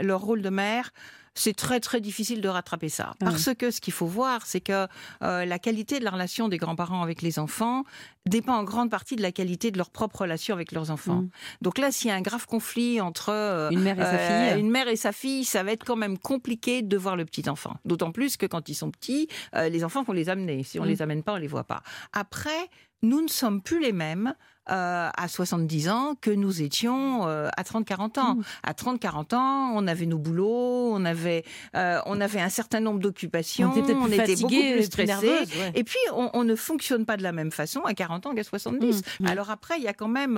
leur 0.00 0.20
rôle 0.20 0.42
de 0.42 0.50
mère 0.50 0.92
c'est 1.34 1.54
très 1.54 1.80
très 1.80 2.00
difficile 2.00 2.40
de 2.40 2.48
rattraper 2.48 2.88
ça. 2.88 3.14
Parce 3.18 3.52
que 3.54 3.70
ce 3.70 3.80
qu'il 3.80 3.92
faut 3.92 4.06
voir, 4.06 4.46
c'est 4.46 4.60
que 4.60 4.86
euh, 5.22 5.44
la 5.44 5.58
qualité 5.58 5.98
de 5.98 6.04
la 6.04 6.10
relation 6.10 6.48
des 6.48 6.58
grands-parents 6.58 7.02
avec 7.02 7.22
les 7.22 7.38
enfants 7.38 7.84
dépend 8.26 8.54
en 8.54 8.64
grande 8.64 8.90
partie 8.90 9.16
de 9.16 9.22
la 9.22 9.32
qualité 9.32 9.70
de 9.70 9.78
leur 9.78 9.90
propre 9.90 10.22
relation 10.22 10.54
avec 10.54 10.72
leurs 10.72 10.90
enfants. 10.90 11.22
Mm. 11.22 11.30
Donc 11.62 11.78
là, 11.78 11.90
s'il 11.92 12.08
y 12.08 12.10
a 12.10 12.14
un 12.14 12.22
grave 12.22 12.46
conflit 12.46 13.00
entre 13.00 13.30
euh, 13.30 13.70
une 13.70 13.80
mère 13.80 13.98
et 13.98 14.04
sa 14.04 14.18
fille, 14.18 14.52
euh, 14.52 14.58
une 14.58 14.70
mère 14.70 14.88
et 14.88 14.96
sa 14.96 15.12
fille, 15.12 15.44
ça 15.44 15.62
va 15.62 15.72
être 15.72 15.84
quand 15.84 15.96
même 15.96 16.18
compliqué 16.18 16.82
de 16.82 16.96
voir 16.96 17.16
le 17.16 17.24
petit 17.24 17.48
enfant. 17.50 17.76
D'autant 17.84 18.12
plus 18.12 18.36
que 18.36 18.46
quand 18.46 18.68
ils 18.68 18.74
sont 18.74 18.90
petits, 18.90 19.28
les 19.54 19.84
enfants 19.84 20.04
faut 20.04 20.12
les 20.12 20.28
amener. 20.28 20.62
Si 20.62 20.78
on 20.78 20.84
mm. 20.84 20.88
les 20.88 21.02
amène 21.02 21.22
pas, 21.22 21.34
on 21.34 21.38
les 21.38 21.48
voit 21.48 21.64
pas. 21.64 21.82
Après, 22.12 22.70
nous 23.02 23.20
ne 23.20 23.28
sommes 23.28 23.60
plus 23.60 23.80
les 23.80 23.92
mêmes 23.92 24.34
euh, 24.70 25.10
à 25.14 25.28
70 25.28 25.90
ans 25.90 26.14
que 26.18 26.30
nous 26.30 26.62
étions 26.62 27.28
euh, 27.28 27.50
à 27.54 27.64
30-40 27.64 28.18
ans. 28.18 28.34
Mmh. 28.36 28.42
À 28.62 28.72
30-40 28.72 29.34
ans, 29.34 29.72
on 29.74 29.86
avait 29.86 30.06
nos 30.06 30.16
boulots, 30.16 30.90
on 30.90 31.04
avait, 31.04 31.44
euh, 31.76 32.00
on 32.06 32.18
avait 32.18 32.40
un 32.40 32.48
certain 32.48 32.80
nombre 32.80 32.98
d'occupations, 32.98 33.70
on 33.74 33.82
était, 33.82 34.36
beaucoup 34.36 34.48
plus 34.48 34.84
stressés. 34.84 35.44
Et 35.74 35.84
puis, 35.84 35.98
on, 36.14 36.44
ne 36.44 36.54
fonctionne 36.54 37.04
pas 37.04 37.18
de 37.18 37.22
la 37.22 37.32
même 37.32 37.50
façon 37.50 37.80
à 37.80 37.92
40 37.92 38.24
ans 38.24 38.34
qu'à 38.34 38.42
70. 38.42 38.80
Mmh. 38.80 39.24
Mmh. 39.24 39.26
Alors 39.26 39.50
après, 39.50 39.76
il 39.76 39.82
y 39.82 39.88
a 39.88 39.92
quand 39.92 40.08
même 40.08 40.36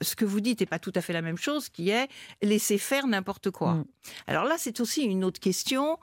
ce 0.00 0.14
que 0.14 0.24
vous 0.24 0.40
dites 0.40 0.60
n'est 0.60 0.66
pas 0.66 0.78
tout 0.78 0.92
à 0.94 1.00
fait 1.00 1.12
la 1.12 1.22
même 1.22 1.38
chose, 1.38 1.68
qui 1.68 1.90
est 1.90 2.06
laisser 2.42 2.78
faire 2.78 3.08
n'importe 3.08 3.50
quoi. 3.50 3.82
Alors 4.28 4.44
là, 4.44 4.54
c'est 4.56 4.78
aussi 4.78 5.02
une 5.02 5.24
autre 5.24 5.40
question 5.40 5.98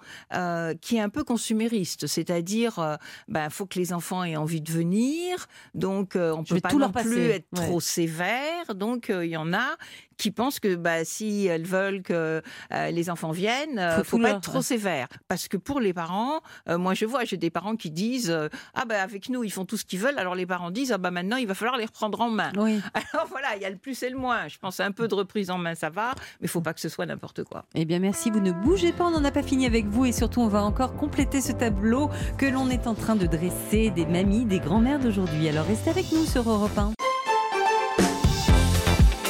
qui 0.82 0.98
est 0.98 1.02
un 1.02 1.10
peu 1.10 1.24
consumériste, 1.24 2.08
c'est-à-dire, 2.08 2.98
il 3.30 3.34
ben, 3.34 3.50
faut 3.50 3.66
que 3.66 3.80
les 3.80 3.94
enfants 3.94 4.26
aient 4.26 4.36
envie 4.36 4.62
de 4.62 4.72
venir, 4.72 5.48
donc 5.74 6.18
on 6.18 6.44
peut 6.44 6.60
pas 6.60 6.74
non 6.74 6.92
plus 6.92 7.30
être 7.30 7.45
trop 7.54 7.80
sévère. 7.80 8.76
Donc, 8.76 9.10
euh, 9.10 9.26
il 9.26 9.32
y 9.32 9.38
en 9.38 9.54
a 9.54 9.76
qui 10.18 10.32
pensent 10.32 10.62
que 10.62 10.76
bah, 10.76 11.04
si 11.04 11.46
elles 11.48 11.66
veulent 11.66 12.02
que 12.02 12.42
euh, 12.72 12.92
les 12.92 13.10
enfants 13.10 13.32
viennent, 13.32 13.80
euh, 13.80 13.98
faut, 13.98 14.18
faut 14.18 14.20
pas 14.20 14.30
être 14.30 14.40
trop 14.42 14.62
sévère. 14.62 15.08
Parce 15.28 15.50
que 15.50 15.58
pour 15.58 15.82
les 15.82 15.94
parents, 15.94 16.40
moi 16.70 16.94
je 16.94 17.06
vois, 17.06 17.26
j'ai 17.26 17.36
des 17.36 17.50
parents 17.50 17.76
qui 17.76 17.92
disent 17.92 18.34
ah 18.74 18.86
bah 18.86 19.02
avec 19.02 19.28
nous 19.28 19.44
ils 19.44 19.52
font 19.52 19.66
tout 19.66 19.76
ce 19.76 19.84
qu'ils 19.84 20.00
veulent, 20.00 20.18
alors 20.18 20.36
les 20.36 20.46
parents 20.46 20.72
disent 20.72 20.94
ah 20.94 20.98
bah 20.98 21.12
maintenant 21.12 21.36
il 21.36 21.48
va 21.48 21.54
falloir 21.54 21.78
les 21.78 21.86
reprendre 21.86 22.22
en 22.22 22.30
main. 22.30 22.52
Alors 22.56 23.28
voilà, 23.30 23.56
il 23.58 23.62
y 23.62 23.66
a 23.66 23.70
le 23.70 23.76
plus 23.76 24.02
et 24.04 24.10
le 24.10 24.18
moins. 24.18 24.48
Je 24.48 24.58
pense 24.58 24.80
un 24.80 24.92
peu 24.92 25.08
de 25.08 25.16
reprise 25.16 25.52
en 25.52 25.58
main 25.58 25.76
ça 25.76 25.90
va, 25.90 26.12
mais 26.40 26.46
il 26.46 26.48
faut 26.48 26.62
pas 26.62 26.74
que 26.74 26.80
ce 26.80 26.90
soit 26.90 27.06
n'importe 27.06 27.44
quoi. 27.44 27.66
Eh 27.76 27.84
bien 27.86 28.00
merci, 28.00 28.32
vous 28.32 28.40
ne 28.40 28.52
bougez 28.52 28.94
pas, 28.94 29.06
on 29.06 29.12
n'en 29.12 29.24
a 29.26 29.32
pas 29.32 29.44
fini 29.44 29.66
avec 29.66 29.86
vous 29.86 30.06
et 30.06 30.12
surtout 30.12 30.42
on 30.42 30.48
va 30.48 30.64
encore 30.64 30.96
compléter 30.96 31.42
ce 31.42 31.52
tableau 31.52 32.10
que 32.38 32.46
l'on 32.46 32.70
est 32.70 32.88
en 32.88 32.96
train 32.96 33.16
de 33.16 33.26
dresser 33.26 33.90
des 33.90 34.06
mamies, 34.06 34.46
des 34.46 34.60
grands-mères 34.60 35.00
d'aujourd'hui. 35.00 35.50
Alors 35.50 35.66
restez 35.66 35.90
avec 35.90 36.12
nous 36.12 36.26
sur 36.26 36.50
Europe 36.50 36.78
1. 36.78 36.94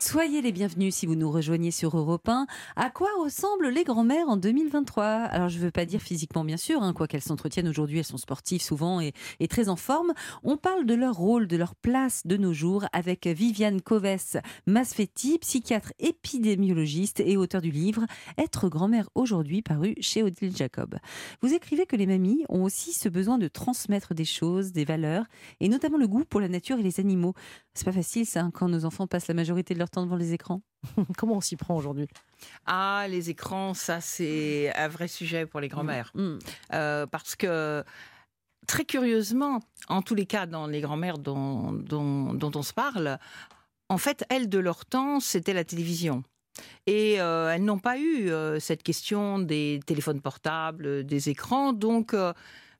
Soyez 0.00 0.42
les 0.42 0.52
bienvenus 0.52 0.94
si 0.94 1.06
vous 1.06 1.16
nous 1.16 1.28
rejoignez 1.28 1.72
sur 1.72 1.98
Europe 1.98 2.28
1. 2.28 2.46
À 2.76 2.88
quoi 2.88 3.08
ressemblent 3.20 3.68
les 3.68 3.82
grands-mères 3.82 4.28
en 4.28 4.36
2023 4.36 5.04
Alors, 5.04 5.48
je 5.48 5.58
ne 5.58 5.64
veux 5.64 5.70
pas 5.72 5.86
dire 5.86 6.00
physiquement, 6.00 6.44
bien 6.44 6.56
sûr, 6.56 6.84
hein, 6.84 6.92
quoi 6.92 7.08
qu'elles 7.08 7.20
s'entretiennent 7.20 7.66
aujourd'hui, 7.66 7.98
elles 7.98 8.04
sont 8.04 8.16
sportives 8.16 8.62
souvent 8.62 9.00
et, 9.00 9.12
très 9.48 9.68
en 9.68 9.74
forme. 9.74 10.12
On 10.44 10.56
parle 10.56 10.86
de 10.86 10.94
leur 10.94 11.16
rôle, 11.16 11.48
de 11.48 11.56
leur 11.56 11.74
place 11.74 12.24
de 12.24 12.36
nos 12.36 12.52
jours 12.52 12.84
avec 12.92 13.26
Viviane 13.26 13.80
Coves 13.80 14.38
Masfetti, 14.68 15.36
psychiatre 15.40 15.92
épidémiologiste 15.98 17.18
et 17.18 17.36
auteur 17.36 17.60
du 17.60 17.72
livre 17.72 18.06
Être 18.38 18.68
grand-mère 18.68 19.10
aujourd'hui, 19.16 19.62
paru 19.62 19.96
chez 20.00 20.22
Odile 20.22 20.56
Jacob. 20.56 20.96
Vous 21.42 21.52
écrivez 21.52 21.86
que 21.86 21.96
les 21.96 22.06
mamies 22.06 22.44
ont 22.48 22.62
aussi 22.62 22.92
ce 22.92 23.08
besoin 23.08 23.36
de 23.36 23.48
transmettre 23.48 24.14
des 24.14 24.24
choses, 24.24 24.70
des 24.70 24.84
valeurs, 24.84 25.24
et 25.58 25.68
notamment 25.68 25.98
le 25.98 26.06
goût 26.06 26.24
pour 26.24 26.40
la 26.40 26.48
nature 26.48 26.78
et 26.78 26.84
les 26.84 27.00
animaux. 27.00 27.34
C'est 27.74 27.84
pas 27.84 27.92
facile, 27.92 28.26
ça, 28.26 28.42
hein, 28.42 28.50
quand 28.52 28.68
nos 28.68 28.84
enfants 28.84 29.08
passent 29.08 29.28
la 29.28 29.34
majorité 29.34 29.74
de 29.74 29.80
leur 29.80 29.87
temps 29.90 30.04
devant 30.04 30.16
les 30.16 30.32
écrans. 30.32 30.62
Comment 31.18 31.36
on 31.36 31.40
s'y 31.40 31.56
prend 31.56 31.76
aujourd'hui? 31.76 32.08
Ah, 32.66 33.06
les 33.08 33.30
écrans, 33.30 33.74
ça, 33.74 34.00
c'est 34.00 34.72
un 34.74 34.88
vrai 34.88 35.08
sujet 35.08 35.46
pour 35.46 35.60
les 35.60 35.68
grands-mères. 35.68 36.10
Mm. 36.14 36.22
Mm. 36.22 36.38
Euh, 36.74 37.06
parce 37.06 37.36
que 37.36 37.84
très 38.66 38.84
curieusement, 38.84 39.60
en 39.88 40.02
tous 40.02 40.14
les 40.14 40.26
cas, 40.26 40.46
dans 40.46 40.66
les 40.66 40.80
grands-mères 40.80 41.18
dont, 41.18 41.72
dont, 41.72 42.50
on 42.54 42.62
se 42.62 42.72
parle, 42.72 43.18
en 43.88 43.98
fait, 43.98 44.24
elles, 44.28 44.48
de 44.48 44.58
leur 44.58 44.84
temps, 44.84 45.20
c'était 45.20 45.54
la 45.54 45.64
télévision. 45.64 46.22
Et 46.86 47.20
euh, 47.20 47.52
elles 47.52 47.64
n'ont 47.64 47.78
pas 47.78 47.98
eu 47.98 48.30
euh, 48.30 48.58
cette 48.58 48.82
question 48.82 49.38
des 49.38 49.80
téléphones 49.86 50.20
portables, 50.20 51.04
des 51.04 51.28
écrans. 51.28 51.72
Donc, 51.72 52.14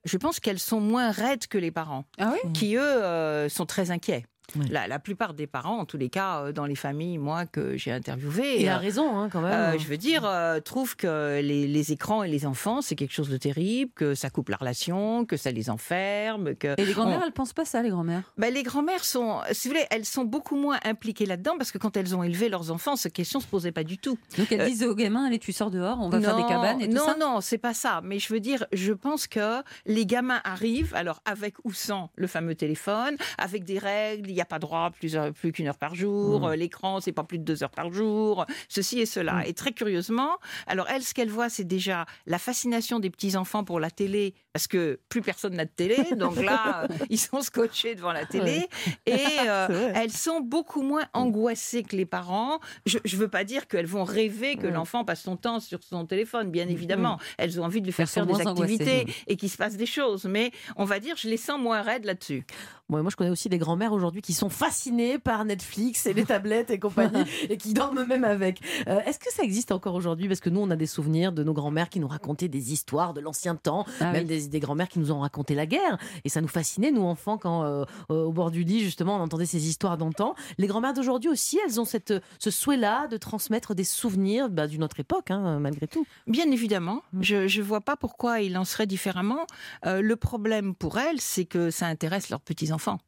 je 0.04 0.16
pense 0.16 0.40
qu'elles 0.40 0.58
sont 0.58 0.80
moins 0.80 1.10
raides 1.10 1.46
que 1.46 1.58
les 1.58 1.70
parents, 1.70 2.04
ah 2.18 2.34
qui, 2.54 2.76
eux, 2.76 3.48
sont 3.48 3.66
très 3.66 3.90
inquiets. 3.90 4.24
La, 4.70 4.98
plupart 4.98 5.34
des 5.34 5.46
parents, 5.46 5.78
en 5.78 5.84
tous 5.84 5.98
les 5.98 6.08
cas, 6.08 6.40
euh, 6.40 6.52
dans 6.52 6.64
les 6.64 6.74
familles, 6.74 7.18
moi, 7.18 7.44
que 7.44 7.76
j'ai 7.76 7.92
interviewées. 7.92 8.62
Il 8.62 8.68
a 8.68 8.76
euh, 8.76 8.78
raison, 8.78 9.18
hein, 9.18 9.28
quand 9.30 9.42
même. 9.42 9.52
Euh, 9.52 9.78
je 9.78 9.86
veux 9.86 9.98
dire, 9.98 10.28
trouvent 10.64 10.96
que 10.96 11.40
les, 11.40 11.92
écrans 11.92 12.22
et 12.22 12.28
les 12.28 12.46
enfants, 12.46 12.80
c'est 12.80 12.96
quelque 12.96 13.12
chose 13.12 13.28
de 13.28 13.36
terrible, 13.36 13.92
que 13.94 14.14
ça 14.14 14.30
coupe 14.30 14.48
la 14.48 14.56
relation, 14.56 15.26
que 15.26 15.36
ça 15.36 15.50
les 15.50 15.68
enferme. 15.68 16.54
Que 16.54 16.80
et 16.80 16.84
les 16.84 16.92
grand-mères, 16.92 17.22
elles 17.24 17.32
pensent 17.32 17.52
pas 17.52 17.66
ça, 17.66 17.82
les 17.82 17.90
grand-mères 17.90 18.32
ben, 18.38 18.52
Les 18.52 18.62
grand-mères 18.62 19.04
sont, 19.04 19.40
si 19.52 19.68
vous 19.68 19.74
voulez, 19.74 19.86
elles 19.90 20.06
sont 20.06 20.24
beaucoup 20.24 20.56
moins 20.56 20.78
impliquées 20.84 21.26
là-dedans 21.26 21.54
parce 21.58 21.70
que 21.70 21.78
quand 21.78 21.96
elles 21.96 22.16
ont 22.16 22.22
élevé 22.22 22.48
leurs 22.48 22.70
enfants, 22.70 22.96
cette 22.96 23.12
question 23.12 23.40
se 23.40 23.46
posait 23.46 23.72
pas 23.72 23.84
du 23.84 23.98
tout. 23.98 24.18
Donc 24.38 24.50
elles 24.50 24.66
disent 24.68 24.84
aux 24.84 24.94
gamins, 24.94 25.26
allez, 25.26 25.38
tu 25.38 25.52
sors 25.52 25.70
dehors, 25.70 25.98
on 26.00 26.08
va 26.08 26.20
faire 26.20 26.36
des 26.36 26.46
cabanes 26.46 26.80
et 26.80 26.88
tout 26.88 26.96
non, 26.96 27.04
ça? 27.04 27.16
Non, 27.18 27.34
non, 27.34 27.40
c'est 27.40 27.58
pas 27.58 27.74
ça. 27.74 28.00
Mais 28.02 28.18
je 28.18 28.32
veux 28.32 28.40
dire, 28.40 28.66
je 28.72 28.92
pense 28.92 29.26
que 29.26 29.62
les 29.86 30.06
gamins 30.06 30.40
arrivent, 30.44 30.94
alors 30.94 31.20
avec 31.24 31.54
ou 31.64 31.72
sans 31.72 32.10
le 32.16 32.26
fameux 32.26 32.54
téléphone, 32.54 33.16
avec 33.36 33.64
des 33.64 33.78
règles, 33.78 34.37
n'y 34.38 34.42
a 34.42 34.46
pas 34.46 34.58
droit 34.58 34.90
plusieurs 34.90 35.32
plus 35.32 35.52
qu'une 35.52 35.68
heure 35.68 35.78
par 35.78 35.94
jour, 35.94 36.40
mmh. 36.40 36.44
euh, 36.44 36.56
l'écran 36.56 37.00
c'est 37.00 37.12
pas 37.12 37.24
plus 37.24 37.38
de 37.38 37.44
deux 37.44 37.62
heures 37.62 37.70
par 37.70 37.92
jour, 37.92 38.46
ceci 38.68 39.00
et 39.00 39.06
cela. 39.06 39.34
Mmh. 39.34 39.44
Et 39.46 39.54
très 39.54 39.72
curieusement, 39.72 40.38
alors 40.66 40.86
elle, 40.88 41.02
ce 41.02 41.14
qu'elle 41.14 41.30
voit, 41.30 41.48
c'est 41.48 41.64
déjà 41.64 42.06
la 42.26 42.38
fascination 42.38 43.00
des 43.00 43.10
petits 43.10 43.36
enfants 43.36 43.64
pour 43.64 43.80
la 43.80 43.90
télé 43.90 44.34
parce 44.52 44.66
que 44.66 44.98
plus 45.08 45.22
personne 45.22 45.54
n'a 45.54 45.64
de 45.64 45.70
télé, 45.70 45.96
donc 46.16 46.36
là, 46.36 46.88
ils 47.10 47.18
sont 47.18 47.42
scotchés 47.42 47.94
devant 47.94 48.12
la 48.12 48.26
télé, 48.26 48.66
et 49.06 49.16
euh, 49.46 49.92
elles 49.94 50.10
sont 50.10 50.40
beaucoup 50.40 50.82
moins 50.82 51.04
angoissées 51.12 51.82
que 51.82 51.96
les 51.96 52.06
parents. 52.06 52.60
Je 52.86 52.98
ne 52.98 53.16
veux 53.20 53.28
pas 53.28 53.44
dire 53.44 53.68
qu'elles 53.68 53.86
vont 53.86 54.04
rêver 54.04 54.56
que 54.56 54.66
l'enfant 54.66 55.04
passe 55.04 55.22
son 55.22 55.36
temps 55.36 55.60
sur 55.60 55.82
son 55.82 56.06
téléphone, 56.06 56.50
bien 56.50 56.66
mm, 56.66 56.70
évidemment. 56.70 57.16
Mm. 57.16 57.20
Elles 57.38 57.60
ont 57.60 57.64
envie 57.64 57.80
de 57.80 57.86
lui 57.86 57.92
faire 57.92 58.08
faire 58.08 58.26
des 58.26 58.40
activités 58.40 59.06
et 59.26 59.36
qu'il 59.36 59.50
se 59.50 59.56
passe 59.56 59.76
des 59.76 59.86
choses, 59.86 60.24
mais 60.24 60.50
on 60.76 60.84
va 60.84 60.98
dire, 60.98 61.16
je 61.16 61.28
les 61.28 61.36
sens 61.36 61.60
moins 61.60 61.82
raides 61.82 62.04
là-dessus. 62.04 62.44
Moi, 62.90 63.04
je 63.10 63.16
connais 63.16 63.28
aussi 63.28 63.50
des 63.50 63.58
grands-mères 63.58 63.92
aujourd'hui 63.92 64.22
qui 64.22 64.32
sont 64.32 64.48
fascinées 64.48 65.18
par 65.18 65.44
Netflix 65.44 66.06
et 66.06 66.14
les 66.14 66.24
tablettes 66.24 66.70
et 66.70 66.78
compagnie 66.78 67.22
et 67.50 67.58
qui 67.58 67.74
dorment 67.74 68.06
même 68.06 68.24
avec. 68.24 68.62
Euh, 68.88 69.00
est-ce 69.04 69.18
que 69.18 69.30
ça 69.30 69.42
existe 69.42 69.72
encore 69.72 69.94
aujourd'hui? 69.94 70.26
Parce 70.26 70.40
que 70.40 70.48
nous, 70.48 70.60
on 70.60 70.70
a 70.70 70.76
des 70.76 70.86
souvenirs 70.86 71.32
de 71.32 71.44
nos 71.44 71.52
grands-mères 71.52 71.90
qui 71.90 72.00
nous 72.00 72.08
racontaient 72.08 72.48
des 72.48 72.72
histoires 72.72 73.12
de 73.12 73.20
l'ancien 73.20 73.56
temps, 73.56 73.84
ah 74.00 74.12
même 74.12 74.24
des, 74.24 74.47
des 74.48 74.60
grands-mères 74.60 74.88
qui 74.88 74.98
nous 74.98 75.12
ont 75.12 75.20
raconté 75.20 75.54
la 75.54 75.66
guerre. 75.66 75.98
Et 76.24 76.28
ça 76.28 76.40
nous 76.40 76.48
fascinait, 76.48 76.90
nous, 76.90 77.02
enfants, 77.02 77.38
quand 77.38 77.64
euh, 77.64 77.84
au 78.08 78.32
bord 78.32 78.50
du 78.50 78.64
lit, 78.64 78.80
justement, 78.80 79.16
on 79.16 79.20
entendait 79.20 79.46
ces 79.46 79.68
histoires 79.68 79.98
d'antan. 79.98 80.34
Les 80.58 80.66
grands-mères 80.66 80.94
d'aujourd'hui 80.94 81.30
aussi, 81.30 81.58
elles 81.64 81.80
ont 81.80 81.84
cette, 81.84 82.14
ce 82.38 82.50
souhait-là 82.50 83.06
de 83.08 83.16
transmettre 83.16 83.74
des 83.74 83.84
souvenirs 83.84 84.48
bah, 84.48 84.66
d'une 84.66 84.84
autre 84.84 85.00
époque, 85.00 85.30
hein, 85.30 85.58
malgré 85.58 85.86
tout. 85.86 86.06
Bien 86.26 86.50
évidemment. 86.50 87.02
Mm. 87.12 87.22
Je 87.22 87.58
ne 87.58 87.64
vois 87.64 87.80
pas 87.80 87.96
pourquoi 87.96 88.40
il 88.40 88.56
en 88.56 88.64
serait 88.64 88.86
différemment. 88.86 89.46
Euh, 89.86 90.00
le 90.00 90.16
problème 90.16 90.74
pour 90.74 90.98
elles, 90.98 91.20
c'est 91.20 91.44
que 91.44 91.70
ça 91.70 91.86
intéresse 91.86 92.30
leurs 92.30 92.40
petits-enfants 92.40 92.68
enfants. 92.78 92.98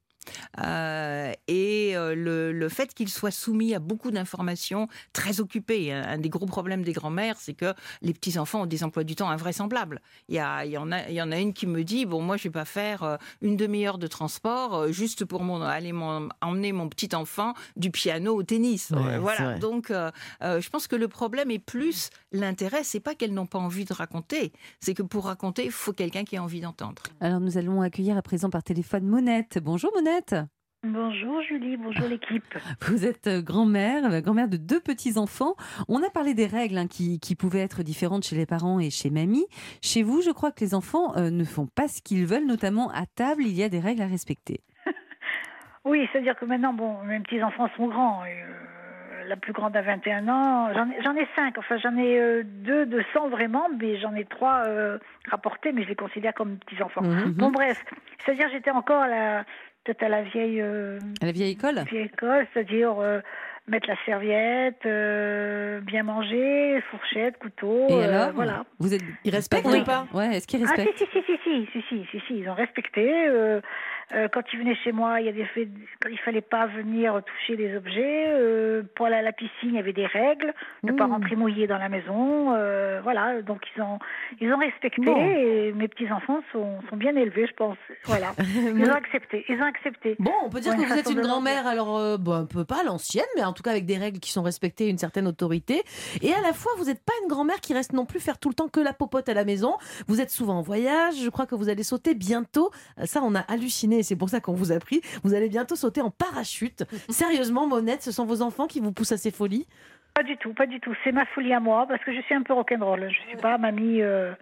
Euh, 0.63 1.33
et 1.49 1.97
euh, 1.97 2.15
le, 2.15 2.69
fait 2.69 2.95
qu'ils 2.95 3.09
soient 3.09 3.31
soumis 3.31 3.75
à 3.75 3.79
beaucoup 3.79 4.11
d'informations, 4.11 4.89
très 5.13 5.41
occupés. 5.41 5.93
Un, 5.93 6.19
des 6.19 6.29
gros 6.29 6.47
problèmes 6.47 6.83
des 6.83 6.93
grands-mères, 6.93 7.37
c'est 7.39 7.55
que 7.55 7.75
les 8.03 8.13
petits-enfants 8.13 8.63
ont 8.63 8.67
des 8.67 8.85
emplois 8.85 9.05
du 9.05 9.17
temps 9.17 9.29
invraisemblables. 9.29 10.01
Il 10.29 10.37
y, 10.37 10.67
il, 10.67 10.71
y 10.71 10.79
en 10.79 10.93
a, 10.93 11.09
il 11.09 11.15
y 11.15 11.23
en 11.23 11.33
a 11.33 11.39
une 11.39 11.53
qui 11.53 11.67
me 11.67 11.83
dit, 11.83 12.07
bon, 12.07 12.23
moi, 12.23 12.37
je 12.37 12.45
vais 12.45 12.51
pas 12.51 12.65
faire 12.65 13.03
euh, 13.03 13.17
une 13.43 13.57
demi-heure 13.57 13.99
de 13.99 14.07
transport 14.07 14.93
juste 14.93 15.25
pour 15.25 15.43
mon, 15.43 15.63
aller 15.63 15.93
emmener 16.41 16.73
mon 16.73 16.89
petit-enfant 16.89 17.55
du 17.77 17.91
piano 17.91 18.35
au 18.35 18.43
tennis. 18.43 18.93
voilà. 18.93 19.59
Donc, 19.59 19.91
je 19.91 20.69
pense 20.69 20.87
que 20.87 20.97
le 20.97 21.09
problème 21.09 21.51
est 21.51 21.59
plus 21.59 22.11
l'intérêt, 22.33 22.85
c'est 22.85 23.01
pas 23.01 23.15
qu'elles 23.15 23.35
n'ont 23.35 23.47
pas 23.47 23.59
envie 23.59 23.85
de 23.85 23.93
raconter, 23.93 24.53
c'est 24.81 24.95
que 24.95 25.03
pour 25.03 25.25
raconter, 25.25 25.65
il 25.65 25.73
faut 25.73 25.93
quelqu'un 25.93 26.25
qui 26.25 26.37
a 26.37 26.43
envie 26.43 26.61
d'entendre. 26.61 27.03
Alors, 27.21 27.41
nous 27.41 27.59
allons 27.59 27.83
accueillir 27.83 28.17
à 28.17 28.23
présent 28.23 28.51
par 28.51 28.63
téléphone 28.63 29.05
Monette. 29.05 29.59
Bonjour 29.63 29.91
Monette. 29.95 30.20
Bonjour 30.83 31.43
Julie, 31.43 31.77
bonjour 31.77 32.09
l'équipe. 32.09 32.43
Vous 32.83 33.05
êtes 33.05 33.27
euh, 33.27 33.43
grand-mère, 33.43 34.11
euh, 34.11 34.21
grand-mère 34.21 34.49
de 34.49 34.57
deux 34.57 34.81
petits-enfants. 34.81 35.55
On 35.89 36.03
a 36.03 36.09
parlé 36.09 36.33
des 36.33 36.47
règles 36.47 36.79
hein, 36.79 36.87
qui, 36.89 37.19
pouvaient 37.39 37.61
être 37.61 37.83
différentes 37.83 38.25
chez 38.25 38.37
les 38.37 38.47
parents 38.47 38.81
et 38.81 38.89
chez 38.89 39.11
mamie. 39.11 39.47
Chez 39.83 40.03
vous, 40.03 40.23
je 40.23 40.31
crois 40.31 40.53
que 40.53 40.61
les 40.61 40.75
enfants 40.75 41.17
euh, 41.17 41.31
ne 41.31 41.45
font 41.45 41.67
pas 41.67 41.87
ce 41.87 42.01
qu'ils 42.01 42.25
veulent, 42.25 42.47
notamment 42.47 42.91
à 42.93 43.05
table, 43.05 43.43
il 43.43 43.53
y 43.53 43.63
a 43.63 43.69
des 43.69 43.79
règles 43.79 44.01
à 44.01 44.07
respecter. 44.07 44.61
oui, 45.85 46.09
c'est-à-dire 46.13 46.35
que 46.37 46.47
maintenant, 46.47 46.73
bon, 46.73 47.03
mes 47.05 47.21
petits-enfants 47.21 47.69
sont 47.77 47.89
grands. 47.89 48.23
la 49.27 49.37
plus 49.37 49.53
grande 49.53 49.77
a 49.77 49.83
21 49.83 50.29
ans. 50.29 50.73
J'en 50.73 51.15
ai, 51.15 51.29
cinq, 51.37 51.59
enfin 51.59 51.77
j'en 51.77 51.97
ai 51.99 52.43
deux 52.43 52.87
de 52.87 53.05
100 53.13 53.29
vraiment, 53.29 53.69
mais 53.79 53.99
j'en 54.01 54.15
ai 54.15 54.25
trois 54.25 54.65
rapportés, 55.29 55.73
mais 55.73 55.83
je 55.83 55.89
les 55.89 55.95
considère 55.95 56.33
comme 56.33 56.57
petits-enfants. 56.59 57.03
Mhm. 57.03 57.33
Bon 57.33 57.51
bref, 57.51 57.85
c'est-à-dire 58.25 58.49
j'étais 58.51 58.71
encore 58.71 59.03
à 59.03 59.09
la 59.09 59.45
peut-être 59.85 60.03
à 60.03 60.09
la 60.09 60.23
vieille. 60.23 60.61
Euh, 60.61 60.99
à 61.21 61.27
la 61.27 61.33
vieille 61.33 61.53
école? 61.53 61.83
Vieille 61.91 62.07
école, 62.07 62.47
c'est-à-dire 62.53 62.99
euh, 62.99 63.21
mettre 63.67 63.89
la 63.89 63.97
serviette, 64.05 64.85
euh, 64.87 65.81
bien 65.81 66.03
manger, 66.03 66.81
fourchette, 66.91 67.39
couteau. 67.39 67.89
Et 67.89 68.05
alors? 68.05 68.33
voilà. 68.33 68.65
Vous 68.79 68.95
êtes 68.95 69.03
ils 69.25 69.35
respectent 69.35 69.67
ou 69.67 69.85
pas? 69.85 70.07
Est-ce 70.33 70.47
qu'ils 70.47 70.65
respectent 70.65 70.91
Ah 70.95 70.99
si 70.99 71.07
si 71.07 71.23
si, 71.27 71.39
si 71.45 71.67
si 71.73 71.83
si 71.83 71.83
si 71.89 72.07
si 72.11 72.21
si 72.27 72.39
ils 72.39 72.49
ont 72.49 72.55
respecté 72.55 73.29
quand 74.33 74.43
ils 74.53 74.59
venaient 74.59 74.77
chez 74.77 74.93
moi, 74.93 75.21
il 75.21 75.27
y 75.27 75.29
a 75.29 75.33
des 75.33 75.45
faits, 75.45 75.69
il 76.11 76.19
fallait 76.19 76.41
pas 76.41 76.67
venir 76.67 77.23
toucher 77.25 77.57
les 77.57 77.77
objets. 77.77 78.27
Euh, 78.29 78.83
pour 78.95 79.07
aller 79.07 79.17
à 79.17 79.23
la 79.23 79.33
piscine, 79.33 79.71
il 79.71 79.75
y 79.75 79.79
avait 79.79 79.93
des 79.93 80.07
règles, 80.07 80.53
ne 80.83 80.93
pas 80.93 81.07
mmh. 81.07 81.13
rentrer 81.13 81.37
mouillé 81.37 81.67
dans 81.67 81.79
la 81.79 81.89
maison. 81.89 82.53
Euh, 82.55 83.01
voilà, 83.03 83.43
donc 83.43 83.61
ils 83.77 83.83
ont, 83.83 83.99
ils 84.41 84.53
ont 84.53 84.59
respecté. 84.59 85.11
Et 85.11 85.73
mes 85.73 85.89
petits 85.89 86.11
enfants 86.11 86.41
sont, 86.53 86.81
sont 86.89 86.97
bien 86.97 87.15
élevés, 87.15 87.47
je 87.47 87.55
pense. 87.55 87.77
Voilà, 88.05 88.33
ils 88.39 88.89
ont 88.89 88.95
accepté. 88.95 89.45
Ils 89.49 89.61
ont 89.61 89.67
accepté. 89.67 90.17
Bon, 90.19 90.33
on 90.45 90.51
peut 90.51 90.61
dire 90.61 90.75
que 90.77 90.83
vous 90.83 90.93
êtes 90.93 91.11
une 91.11 91.21
grand-mère, 91.21 91.67
alors 91.67 92.19
bon, 92.19 92.33
un 92.33 92.47
peu 92.47 92.65
pas 92.65 92.83
l'ancienne, 92.85 93.25
mais 93.37 93.45
en 93.45 93.53
tout 93.53 93.63
cas 93.63 93.71
avec 93.71 93.87
des 93.87 93.99
règles 93.99 94.19
qui 94.19 94.33
sont 94.33 94.43
respectées, 94.43 94.89
une 94.89 94.99
certaine 94.99 95.27
autorité. 95.27 95.83
Et 96.23 96.33
à 96.33 96.41
la 96.41 96.53
fois, 96.53 96.73
vous 96.79 96.85
n'êtes 96.85 97.05
pas 97.05 97.13
une 97.23 97.29
grand-mère 97.29 97.61
qui 97.61 97.75
reste 97.75 97.93
non 97.93 98.07
plus 98.07 98.21
faire 98.21 98.39
tout 98.39 98.49
le 98.49 98.55
temps 98.55 98.69
que 98.69 98.81
la 98.81 98.93
popote 98.93 99.29
à 99.29 99.35
la 99.35 99.45
maison. 99.45 99.77
Vous 100.09 100.21
êtes 100.21 100.31
souvent 100.31 100.59
en 100.59 100.63
voyage. 100.63 101.15
Je 101.23 101.29
crois 101.29 101.47
que 101.47 101.55
vous 101.55 101.69
allez 101.69 101.83
sauter 101.83 102.15
bientôt. 102.15 102.71
Ça, 103.05 103.21
on 103.23 103.35
a 103.35 103.41
halluciné 103.41 104.00
c'est 104.03 104.17
pour 104.17 104.29
ça 104.29 104.41
qu'on 104.41 104.55
vous 104.55 104.73
a 104.73 104.79
pris. 104.79 105.01
Vous 105.25 105.35
allez 105.35 105.49
bientôt 105.49 105.77
sauter 105.77 106.01
en 106.01 106.11
parachute. 106.11 106.85
Sérieusement, 107.09 107.67
Monette, 107.67 108.03
ce 108.03 108.13
sont 108.13 108.25
vos 108.25 108.43
enfants 108.43 108.67
qui 108.67 108.81
vous 108.81 108.93
poussent 108.93 109.13
à 109.13 109.17
ces 109.17 109.31
folies? 109.31 109.67
Pas 110.15 110.23
du 110.23 110.37
tout, 110.37 110.53
pas 110.55 110.67
du 110.67 110.81
tout. 110.81 110.93
C'est 111.05 111.13
ma 111.13 111.25
folie 111.27 111.53
à 111.53 111.61
moi 111.61 111.87
parce 111.89 112.03
que 112.05 112.13
je 112.13 112.21
suis 112.23 112.35
un 112.35 112.43
peu 112.43 112.53
rock'n'roll. 112.53 113.09
Je 113.11 113.29
suis 113.29 113.37
pas 113.37 113.59
mamie. 113.59 114.03
Euh, 114.03 114.33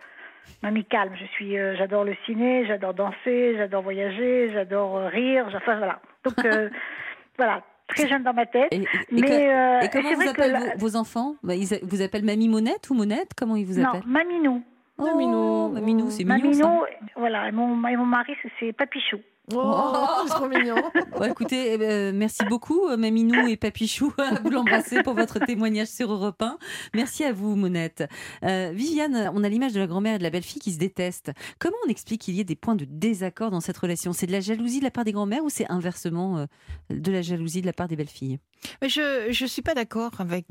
mamie 0.62 0.84
calme, 0.84 1.14
je 1.18 1.26
suis, 1.26 1.58
euh, 1.58 1.76
j'adore 1.76 2.04
le 2.04 2.16
ciné, 2.24 2.66
j'adore 2.66 2.94
danser, 2.94 3.54
j'adore 3.56 3.82
voyager, 3.82 4.50
j'adore 4.52 4.96
euh, 4.96 5.08
rire, 5.08 5.46
enfin 5.54 5.76
voilà. 5.76 6.00
Donc 6.24 6.34
voilà, 7.38 7.62
très 7.88 8.08
jeune 8.08 8.22
dans 8.22 8.32
ma 8.32 8.46
tête. 8.46 8.72
Et, 8.72 8.84
mais, 9.12 9.88
comment 9.92 10.14
vous 10.14 10.28
appellent 10.28 10.74
vos, 10.78 10.96
enfants? 10.96 11.36
Bah, 11.42 11.54
Ils 11.54 11.68
vous 11.82 12.02
appellent 12.02 12.24
Mamie 12.24 12.48
Monette 12.48 12.88
ou 12.90 12.94
Monette? 12.94 13.32
Comment 13.36 13.56
ils 13.56 13.66
vous 13.66 13.78
appellent? 13.78 14.02
Non, 14.06 14.12
Maminou. 14.12 14.62
Oh, 14.98 15.04
Maminou, 15.04 15.68
Maminou, 15.68 16.10
c'est 16.10 16.24
mignon 16.24 16.50
Maminou, 16.50 16.84
voilà, 17.14 17.48
et 17.48 17.52
mon, 17.52 17.86
et 17.86 17.96
mon 17.96 18.04
mari, 18.04 18.34
c'est 18.58 18.72
Papichou. 18.72 19.18
Oh, 19.54 20.24
c'est 20.26 20.34
trop 20.34 20.48
mignon. 20.48 20.76
écoutez, 21.24 21.72
eh 21.72 21.78
ben, 21.78 22.14
merci 22.14 22.44
beaucoup, 22.44 22.88
euh, 22.88 22.96
Maminou 22.96 23.46
et 23.46 23.56
Papichou. 23.56 24.12
vous 24.44 24.50
l'embrasser 24.50 25.02
pour 25.02 25.14
votre 25.14 25.38
témoignage 25.38 25.88
sur 25.88 26.12
Europe 26.12 26.42
1. 26.42 26.58
Merci 26.94 27.24
à 27.24 27.32
vous, 27.32 27.56
Monette. 27.56 28.04
Euh, 28.44 28.72
Viviane, 28.74 29.30
on 29.34 29.42
a 29.42 29.48
l'image 29.48 29.72
de 29.72 29.80
la 29.80 29.86
grand-mère 29.86 30.16
et 30.16 30.18
de 30.18 30.22
la 30.22 30.30
belle-fille 30.30 30.60
qui 30.60 30.72
se 30.72 30.78
détestent. 30.78 31.32
Comment 31.58 31.76
on 31.86 31.90
explique 31.90 32.20
qu'il 32.20 32.34
y 32.34 32.40
ait 32.40 32.44
des 32.44 32.56
points 32.56 32.76
de 32.76 32.84
désaccord 32.84 33.50
dans 33.50 33.60
cette 33.60 33.78
relation? 33.78 34.12
C'est 34.12 34.26
de 34.26 34.32
la 34.32 34.40
jalousie 34.40 34.80
de 34.80 34.84
la 34.84 34.90
part 34.90 35.04
des 35.04 35.12
grand-mères 35.12 35.44
ou 35.44 35.48
c'est 35.50 35.70
inversement 35.70 36.38
euh, 36.38 36.46
de 36.90 37.10
la 37.10 37.22
jalousie 37.22 37.62
de 37.62 37.66
la 37.66 37.72
part 37.72 37.88
des 37.88 37.96
belles-filles? 37.96 38.38
Je 38.82 39.28
ne 39.28 39.48
suis 39.48 39.62
pas 39.62 39.74
d'accord 39.74 40.12
avec 40.18 40.46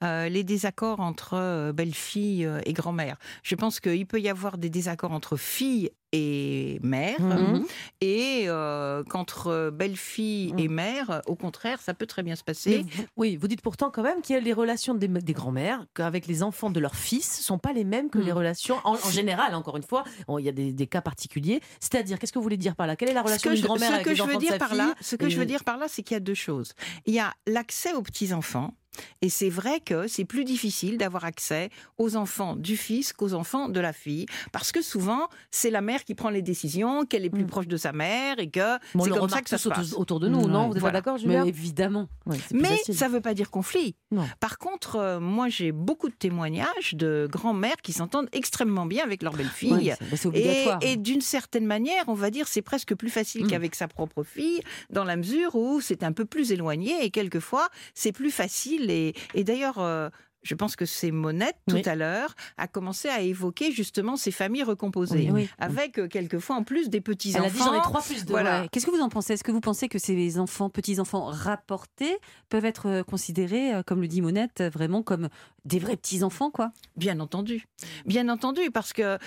les 0.00 0.44
désaccords 0.44 1.00
entre 1.00 1.72
belle-fille 1.72 2.48
et 2.64 2.72
grand-mère. 2.72 3.16
Je 3.42 3.54
pense 3.54 3.80
qu'il 3.80 4.06
peut 4.06 4.20
y 4.20 4.28
avoir 4.28 4.56
des 4.56 4.70
désaccords 4.70 5.12
entre 5.12 5.36
filles 5.36 5.90
et 6.12 6.80
mère, 6.82 7.20
mhm. 7.20 7.64
et 8.00 8.44
euh, 8.46 9.04
qu'entre 9.04 9.70
belle-fille 9.70 10.52
et 10.58 10.68
mhm. 10.68 10.74
mère, 10.74 11.22
au 11.26 11.36
contraire, 11.36 11.80
ça 11.80 11.94
peut 11.94 12.06
très 12.06 12.22
bien 12.22 12.36
se 12.36 12.42
passer. 12.42 12.84
oui, 13.16 13.36
vous 13.36 13.48
dites 13.48 13.62
pourtant 13.62 13.90
quand 13.90 14.02
même 14.02 14.20
que 14.22 14.34
les 14.34 14.52
relations 14.52 14.94
des, 14.94 15.08
des 15.08 15.32
grands-mères 15.32 15.86
avec 15.98 16.26
les 16.26 16.42
enfants 16.42 16.70
de 16.70 16.80
leurs 16.80 16.96
fils 16.96 17.40
sont 17.40 17.58
pas 17.58 17.72
les 17.72 17.84
mêmes 17.84 18.10
que 18.10 18.18
les 18.18 18.32
relations 18.32 18.76
en, 18.84 18.96
général. 19.10 19.54
Encore 19.54 19.76
une 19.76 19.82
fois, 19.82 20.04
il 20.38 20.44
y 20.44 20.48
a 20.48 20.52
des, 20.52 20.86
cas 20.86 21.00
particuliers. 21.00 21.60
C'est-à-dire, 21.78 22.18
qu'est-ce 22.18 22.32
que 22.32 22.38
vous 22.38 22.42
voulez 22.42 22.56
dire 22.56 22.74
par 22.74 22.86
là? 22.86 22.96
Quelle 22.96 23.10
est 23.10 23.14
la 23.14 23.22
relation 23.22 23.52
d'une 23.52 23.64
grand-mère 23.64 23.94
avec 23.94 24.06
les 24.06 24.20
enfants 24.20 24.38
de 24.38 24.44
sa 24.44 24.58
par 24.58 24.74
là, 24.74 24.94
Ce 25.00 25.16
que 25.16 25.28
je 25.28 25.38
veux 25.38 25.46
dire 25.46 25.64
par 25.64 25.78
là, 25.78 25.86
c'est 25.88 26.02
qu'il 26.02 26.14
y 26.14 26.16
a 26.16 26.20
deux 26.20 26.34
choses. 26.34 26.72
Il 27.06 27.14
y 27.14 27.20
a 27.20 27.32
l'accès 27.46 27.92
aux 27.92 28.02
petits 28.02 28.32
enfants 28.32 28.74
et 29.22 29.28
c'est 29.28 29.48
vrai 29.50 29.80
que 29.80 30.06
c'est 30.06 30.24
plus 30.24 30.44
difficile 30.44 30.98
d'avoir 30.98 31.24
accès 31.24 31.70
aux 31.98 32.16
enfants 32.16 32.56
du 32.56 32.76
fils 32.76 33.12
qu'aux 33.12 33.34
enfants 33.34 33.68
de 33.68 33.80
la 33.80 33.92
fille, 33.92 34.26
parce 34.52 34.72
que 34.72 34.82
souvent, 34.82 35.28
c'est 35.50 35.70
la 35.70 35.80
mère 35.80 36.04
qui 36.04 36.14
prend 36.14 36.30
les 36.30 36.42
décisions, 36.42 37.04
qu'elle 37.04 37.24
est 37.24 37.30
plus 37.30 37.44
mm. 37.44 37.48
proche 37.48 37.68
de 37.68 37.76
sa 37.76 37.92
mère, 37.92 38.38
et 38.38 38.50
que 38.50 38.78
c'est 38.98 39.10
comme 39.10 39.28
ça 39.28 39.42
que 39.42 39.50
ça 39.50 39.58
se 39.58 39.68
passe. 39.68 39.92
autour 39.94 40.20
de 40.20 40.28
nous, 40.28 40.48
non? 40.48 40.68
Vous 40.68 40.84
êtes 40.84 40.92
d'accord, 40.92 41.18
Julien? 41.18 41.44
Mais 41.44 41.48
évidemment. 41.48 42.08
Mais 42.52 42.76
ça 42.92 43.08
ne 43.08 43.12
veut 43.12 43.20
pas 43.20 43.34
dire 43.34 43.50
conflit. 43.50 43.94
Par 44.40 44.58
contre, 44.58 44.96
euh, 44.96 45.20
moi, 45.20 45.48
j'ai 45.48 45.72
beaucoup 45.72 46.08
de 46.08 46.14
témoignages 46.14 46.94
de 46.94 47.28
grands-mères 47.30 47.76
qui 47.82 47.92
s'entendent 47.92 48.28
extrêmement 48.32 48.86
bien 48.86 49.04
avec 49.04 49.22
leur 49.22 49.34
belle-fille. 49.34 49.94
et, 50.34 50.66
et 50.82 50.96
d'une 50.96 51.20
certaine 51.20 51.66
manière, 51.66 52.04
on 52.08 52.14
va 52.14 52.30
dire, 52.30 52.48
c'est 52.48 52.62
presque 52.62 52.94
plus 52.94 53.10
facile 53.10 53.44
mm. 53.44 53.48
qu'avec 53.48 53.74
sa 53.74 53.88
propre 53.88 54.24
fille, 54.24 54.62
dans 54.90 55.04
la 55.04 55.16
mesure 55.16 55.54
où 55.54 55.80
c'est 55.80 56.02
un 56.02 56.12
peu 56.12 56.24
plus 56.24 56.52
éloigné, 56.52 57.04
et 57.04 57.10
quelquefois, 57.10 57.68
c'est 57.94 58.12
plus 58.12 58.30
facile 58.30 58.90
et, 58.90 59.14
d'ailleurs, 59.36 59.78
euh, 59.78 60.10
je 60.42 60.54
pense 60.54 60.76
que 60.76 60.86
c'est 60.86 61.10
Monette 61.10 61.56
tout 61.68 61.82
à 61.84 61.94
l'heure 61.94 62.34
a 62.56 62.66
commencé 62.66 63.08
à 63.08 63.20
évoquer 63.20 63.72
justement 63.72 64.16
ces 64.16 64.30
familles 64.30 64.62
recomposées, 64.62 65.30
avec 65.58 65.98
euh, 65.98 66.08
quelquefois 66.08 66.56
en 66.56 66.64
plus 66.64 66.88
des 66.88 67.00
petits 67.00 67.36
enfants. 67.36 67.44
Elle 67.44 67.50
a 67.50 67.54
dit 67.54 67.58
j'en 67.58 67.78
ai 67.78 67.82
trois 67.82 68.02
plus 68.02 68.24
de. 68.24 68.30
Voilà. 68.30 68.66
Qu'est-ce 68.68 68.86
que 68.86 68.90
vous 68.90 69.00
en 69.00 69.08
pensez? 69.08 69.34
Est-ce 69.34 69.44
que 69.44 69.52
vous 69.52 69.60
pensez 69.60 69.88
que 69.88 69.98
ces 69.98 70.38
enfants, 70.38 70.70
petits 70.70 71.00
enfants 71.00 71.26
rapportés, 71.26 72.16
peuvent 72.48 72.64
être 72.64 72.88
euh, 72.88 73.02
considérés, 73.02 73.72
comme 73.86 74.00
le 74.00 74.08
dit 74.08 74.22
Monette, 74.22 74.62
vraiment 74.72 75.02
comme 75.02 75.28
des 75.64 75.78
vrais 75.78 75.96
petits 75.96 76.22
enfants, 76.22 76.50
quoi? 76.50 76.72
Bien 76.96 77.20
entendu, 77.20 77.66
bien 78.06 78.28
entendu, 78.28 78.70
parce 78.70 78.92
que 78.92 79.18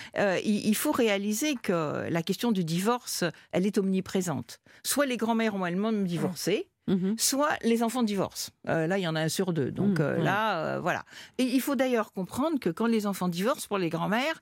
il 0.43 0.75
faut 0.75 0.91
réaliser 0.91 1.55
que 1.55 2.07
la 2.09 2.23
question 2.23 2.51
du 2.51 2.63
divorce, 2.63 3.23
elle 3.51 3.65
est 3.65 3.77
omniprésente. 3.77 4.59
Soit 4.83 5.05
les 5.05 5.17
grands-mères 5.17 5.55
ont 5.55 5.65
elles-mêmes 5.65 6.05
divorcé 6.05 6.69
Mhm. 6.87 7.15
soit 7.17 7.57
les 7.63 7.81
enfants 7.81 8.03
divorcent. 8.03 8.51
Euh, 8.67 8.87
là, 8.87 8.97
il 8.97 9.01
y 9.01 9.07
en 9.07 9.15
a 9.15 9.21
un 9.21 9.29
sur 9.29 9.53
deux. 9.53 9.71
Donc 9.71 9.99
mhm. 9.99 10.05
euh, 10.05 10.17
là, 10.17 10.57
euh, 10.57 10.79
voilà. 10.79 11.03
Et 11.37 11.43
il 11.43 11.61
faut 11.61 11.75
d'ailleurs 11.75 12.11
comprendre 12.11 12.59
que 12.59 12.69
quand 12.69 12.87
les 12.87 13.07
enfants 13.07 13.29
divorcent 13.29 13.67
pour 13.67 13.77
les 13.77 13.89
grands-mères, 13.89 14.41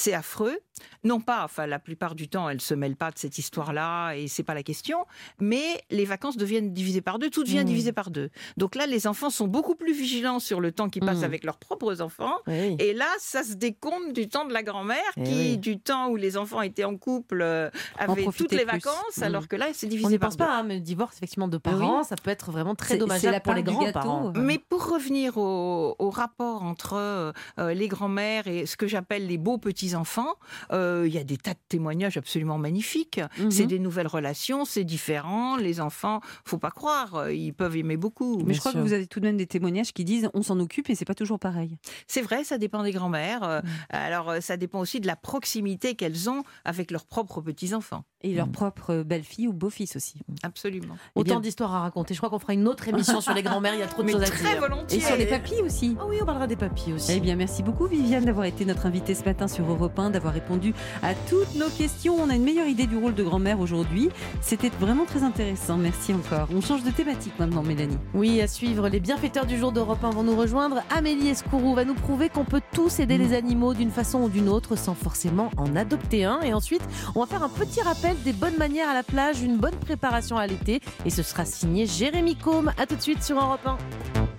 c'est 0.00 0.14
affreux. 0.14 0.58
Non 1.04 1.20
pas, 1.20 1.44
enfin 1.44 1.66
la 1.66 1.78
plupart 1.78 2.14
du 2.14 2.28
temps, 2.28 2.48
elles 2.48 2.60
se 2.60 2.72
mêlent 2.72 2.96
pas 2.96 3.10
de 3.10 3.18
cette 3.18 3.36
histoire-là 3.36 4.14
et 4.14 4.28
c'est 4.28 4.42
pas 4.42 4.54
la 4.54 4.62
question, 4.62 5.04
mais 5.38 5.82
les 5.90 6.06
vacances 6.06 6.38
deviennent 6.38 6.72
divisées 6.72 7.02
par 7.02 7.18
deux, 7.18 7.28
tout 7.28 7.44
devient 7.44 7.60
mmh. 7.60 7.64
divisé 7.64 7.92
par 7.92 8.10
deux. 8.10 8.30
Donc 8.56 8.74
là, 8.74 8.86
les 8.86 9.06
enfants 9.06 9.28
sont 9.28 9.46
beaucoup 9.46 9.74
plus 9.74 9.92
vigilants 9.92 10.38
sur 10.38 10.60
le 10.60 10.72
temps 10.72 10.88
qu'ils 10.88 11.04
passent 11.04 11.20
mmh. 11.20 11.24
avec 11.24 11.44
leurs 11.44 11.58
propres 11.58 12.00
enfants. 12.00 12.36
Et 12.46 12.94
là, 12.94 13.08
ça 13.18 13.42
se 13.42 13.54
décompte 13.54 14.14
du 14.14 14.28
temps 14.28 14.46
de 14.46 14.54
la 14.54 14.62
grand-mère, 14.62 14.98
eh 15.18 15.22
qui 15.22 15.58
du 15.58 15.78
temps 15.78 16.08
où 16.08 16.16
les 16.16 16.38
enfants 16.38 16.62
étaient 16.62 16.84
en 16.84 16.96
couple 16.96 17.42
euh, 17.42 17.70
avaient 17.98 18.26
toutes 18.34 18.52
les 18.52 18.64
vacances, 18.64 19.18
mmh. 19.18 19.22
alors 19.22 19.48
que 19.48 19.56
là, 19.56 19.66
c'est 19.74 19.86
divisé 19.86 20.18
par 20.18 20.30
deux. 20.30 20.36
On 20.36 20.44
ne 20.44 20.48
pense 20.48 20.48
pas, 20.48 20.58
hein, 20.58 20.62
mais 20.62 20.76
le 20.76 20.80
divorce 20.80 21.16
effectivement 21.16 21.48
de 21.48 21.58
parents, 21.58 22.04
ça 22.04 22.16
peut 22.16 22.30
être 22.30 22.50
vraiment 22.52 22.74
très 22.74 22.96
dommageable 22.96 23.40
pour 23.42 23.54
les 23.54 23.62
grands-parents. 23.62 24.32
Mais 24.36 24.58
pour 24.58 24.88
revenir 24.88 25.36
au, 25.36 26.10
rapport 26.10 26.64
entre 26.64 26.94
euh, 26.94 27.32
les 27.74 27.88
grands-mères 27.88 28.46
et 28.46 28.66
ce 28.66 28.76
que 28.76 28.86
j'appelle 28.86 29.26
les 29.26 29.38
beaux 29.38 29.58
petits-enfants, 29.90 30.34
il 30.72 31.12
y 31.12 31.18
a 31.18 31.24
des 31.24 31.36
tas 31.36 31.54
de 31.54 31.58
témoignages 31.68 32.16
absolument 32.16 32.58
magnifiques. 32.58 33.20
C'est 33.50 33.66
des 33.66 33.78
nouvelles 33.78 34.06
relations, 34.06 34.64
c'est 34.64 34.84
différent. 34.84 35.56
Les 35.56 35.80
enfants, 35.80 36.20
faut 36.44 36.58
pas 36.58 36.70
croire, 36.70 37.30
ils 37.30 37.52
peuvent 37.52 37.76
aimer 37.76 37.96
beaucoup. 37.96 38.42
Mais 38.44 38.54
je 38.54 38.60
crois 38.60 38.72
que 38.72 38.78
vous 38.78 38.92
avez 38.92 39.06
tout 39.06 39.20
de 39.20 39.26
même 39.26 39.36
des 39.36 39.46
témoignages 39.46 39.92
qui 39.92 40.04
disent 40.04 40.28
on 40.34 40.42
s'en 40.42 40.58
occupe 40.60 40.90
et 40.90 40.94
c'est 40.94 41.04
pas 41.04 41.14
toujours 41.14 41.38
pareil. 41.38 41.78
C'est 42.06 42.22
vrai, 42.22 42.44
ça 42.44 42.58
dépend 42.58 42.82
des 42.82 42.92
grands-mères. 42.92 43.42
Euh, 43.42 43.60
mm. 43.60 43.66
Alors 43.90 44.30
euh, 44.30 44.40
ça 44.40 44.56
dépend 44.56 44.80
aussi 44.80 45.00
de 45.00 45.06
la 45.06 45.16
proximité 45.16 45.94
qu'elles 45.94 46.30
ont 46.30 46.42
avec 46.64 46.90
leurs 46.90 47.06
propres 47.06 47.40
petits-enfants. 47.40 48.04
Et 48.22 48.34
leurs 48.34 48.48
mm. 48.48 48.52
propres 48.52 49.02
belles-filles 49.02 49.48
ou 49.48 49.52
beaux-fils 49.54 49.96
aussi. 49.96 50.20
Absolument. 50.42 50.96
Autant 51.14 51.40
d'histoires 51.40 51.74
à 51.74 51.80
raconter. 51.80 52.12
Je 52.12 52.18
crois 52.18 52.28
qu'on 52.28 52.38
fera 52.38 52.52
une 52.52 52.68
autre 52.68 52.86
émission 52.86 53.20
sur 53.22 53.32
les 53.32 53.42
grands-mères. 53.42 53.74
Il 53.74 53.80
y 53.80 53.82
a 53.82 53.86
trop 53.86 54.02
de 54.02 54.10
choses 54.10 54.22
à 54.22 54.26
très 54.26 54.50
dire. 54.50 54.60
Volontiers. 54.60 54.98
Et 54.98 55.00
sur 55.00 55.16
les 55.16 55.26
papilles 55.26 55.62
aussi. 55.62 55.96
Ah 55.98 56.04
oui, 56.06 56.16
on 56.20 56.26
parlera 56.26 56.46
des 56.46 56.56
papilles 56.56 56.92
aussi. 56.92 57.12
Eh 57.16 57.20
bien, 57.20 57.34
merci 57.36 57.62
beaucoup 57.62 57.86
Viviane 57.86 58.26
d'avoir 58.26 58.44
été 58.44 58.66
notre 58.66 58.84
invitée 58.84 59.14
ce 59.14 59.24
matin 59.24 59.48
sur 59.48 59.70
Europe 59.70 59.98
1, 59.98 60.10
d'avoir 60.10 60.34
répondu 60.34 60.74
à 61.02 61.14
toutes 61.14 61.54
nos 61.54 61.70
questions. 61.70 62.16
On 62.20 62.28
a 62.28 62.34
une 62.34 62.44
meilleure 62.44 62.66
idée 62.66 62.86
du 62.86 62.98
rôle 62.98 63.14
de 63.14 63.22
grand-mère 63.22 63.58
aujourd'hui. 63.58 64.10
C'était 64.42 64.70
vraiment 64.80 65.06
très 65.06 65.22
intéressant. 65.22 65.78
Merci 65.78 66.12
encore. 66.12 66.48
On 66.54 66.60
change 66.60 66.84
de 66.84 66.90
thématique 66.90 67.38
maintenant, 67.38 67.62
Mélanie. 67.62 67.98
Oui, 68.12 68.42
à 68.42 68.48
suivre. 68.48 68.88
Les 68.88 69.00
bienfaiteurs 69.00 69.46
du 69.46 69.56
jour 69.56 69.72
d'Europe 69.72 70.04
1 70.04 70.10
vont 70.10 70.24
nous 70.24 70.36
rejoindre. 70.36 70.82
Amélie 70.94 71.28
Escourou 71.28 71.74
va 71.74 71.86
nous 71.86 71.94
prouver 71.94 72.28
qu'on 72.28 72.44
peut 72.44 72.62
tous 72.74 73.00
aider 73.00 73.16
les 73.16 73.34
animaux 73.34 73.72
d'une 73.72 73.90
façon 73.90 74.24
ou 74.24 74.28
d'une 74.28 74.50
autre 74.50 74.76
sans 74.76 74.94
forcément 74.94 75.50
en 75.56 75.74
adopter 75.74 76.24
un. 76.24 76.40
Et 76.42 76.52
ensuite, 76.52 76.82
on 77.14 77.20
va 77.20 77.26
faire 77.26 77.42
un 77.42 77.48
petit 77.48 77.80
rappel 77.80 78.09
des 78.18 78.32
bonnes 78.32 78.56
manières 78.56 78.88
à 78.88 78.94
la 78.94 79.02
plage, 79.02 79.42
une 79.42 79.56
bonne 79.56 79.76
préparation 79.76 80.36
à 80.36 80.46
l'été. 80.46 80.80
Et 81.04 81.10
ce 81.10 81.22
sera 81.22 81.44
signé 81.44 81.86
Jérémy 81.86 82.36
Combe. 82.36 82.70
A 82.78 82.86
tout 82.86 82.96
de 82.96 83.02
suite 83.02 83.22
sur 83.22 83.36
Europe 83.36 83.66
1. 83.66 84.29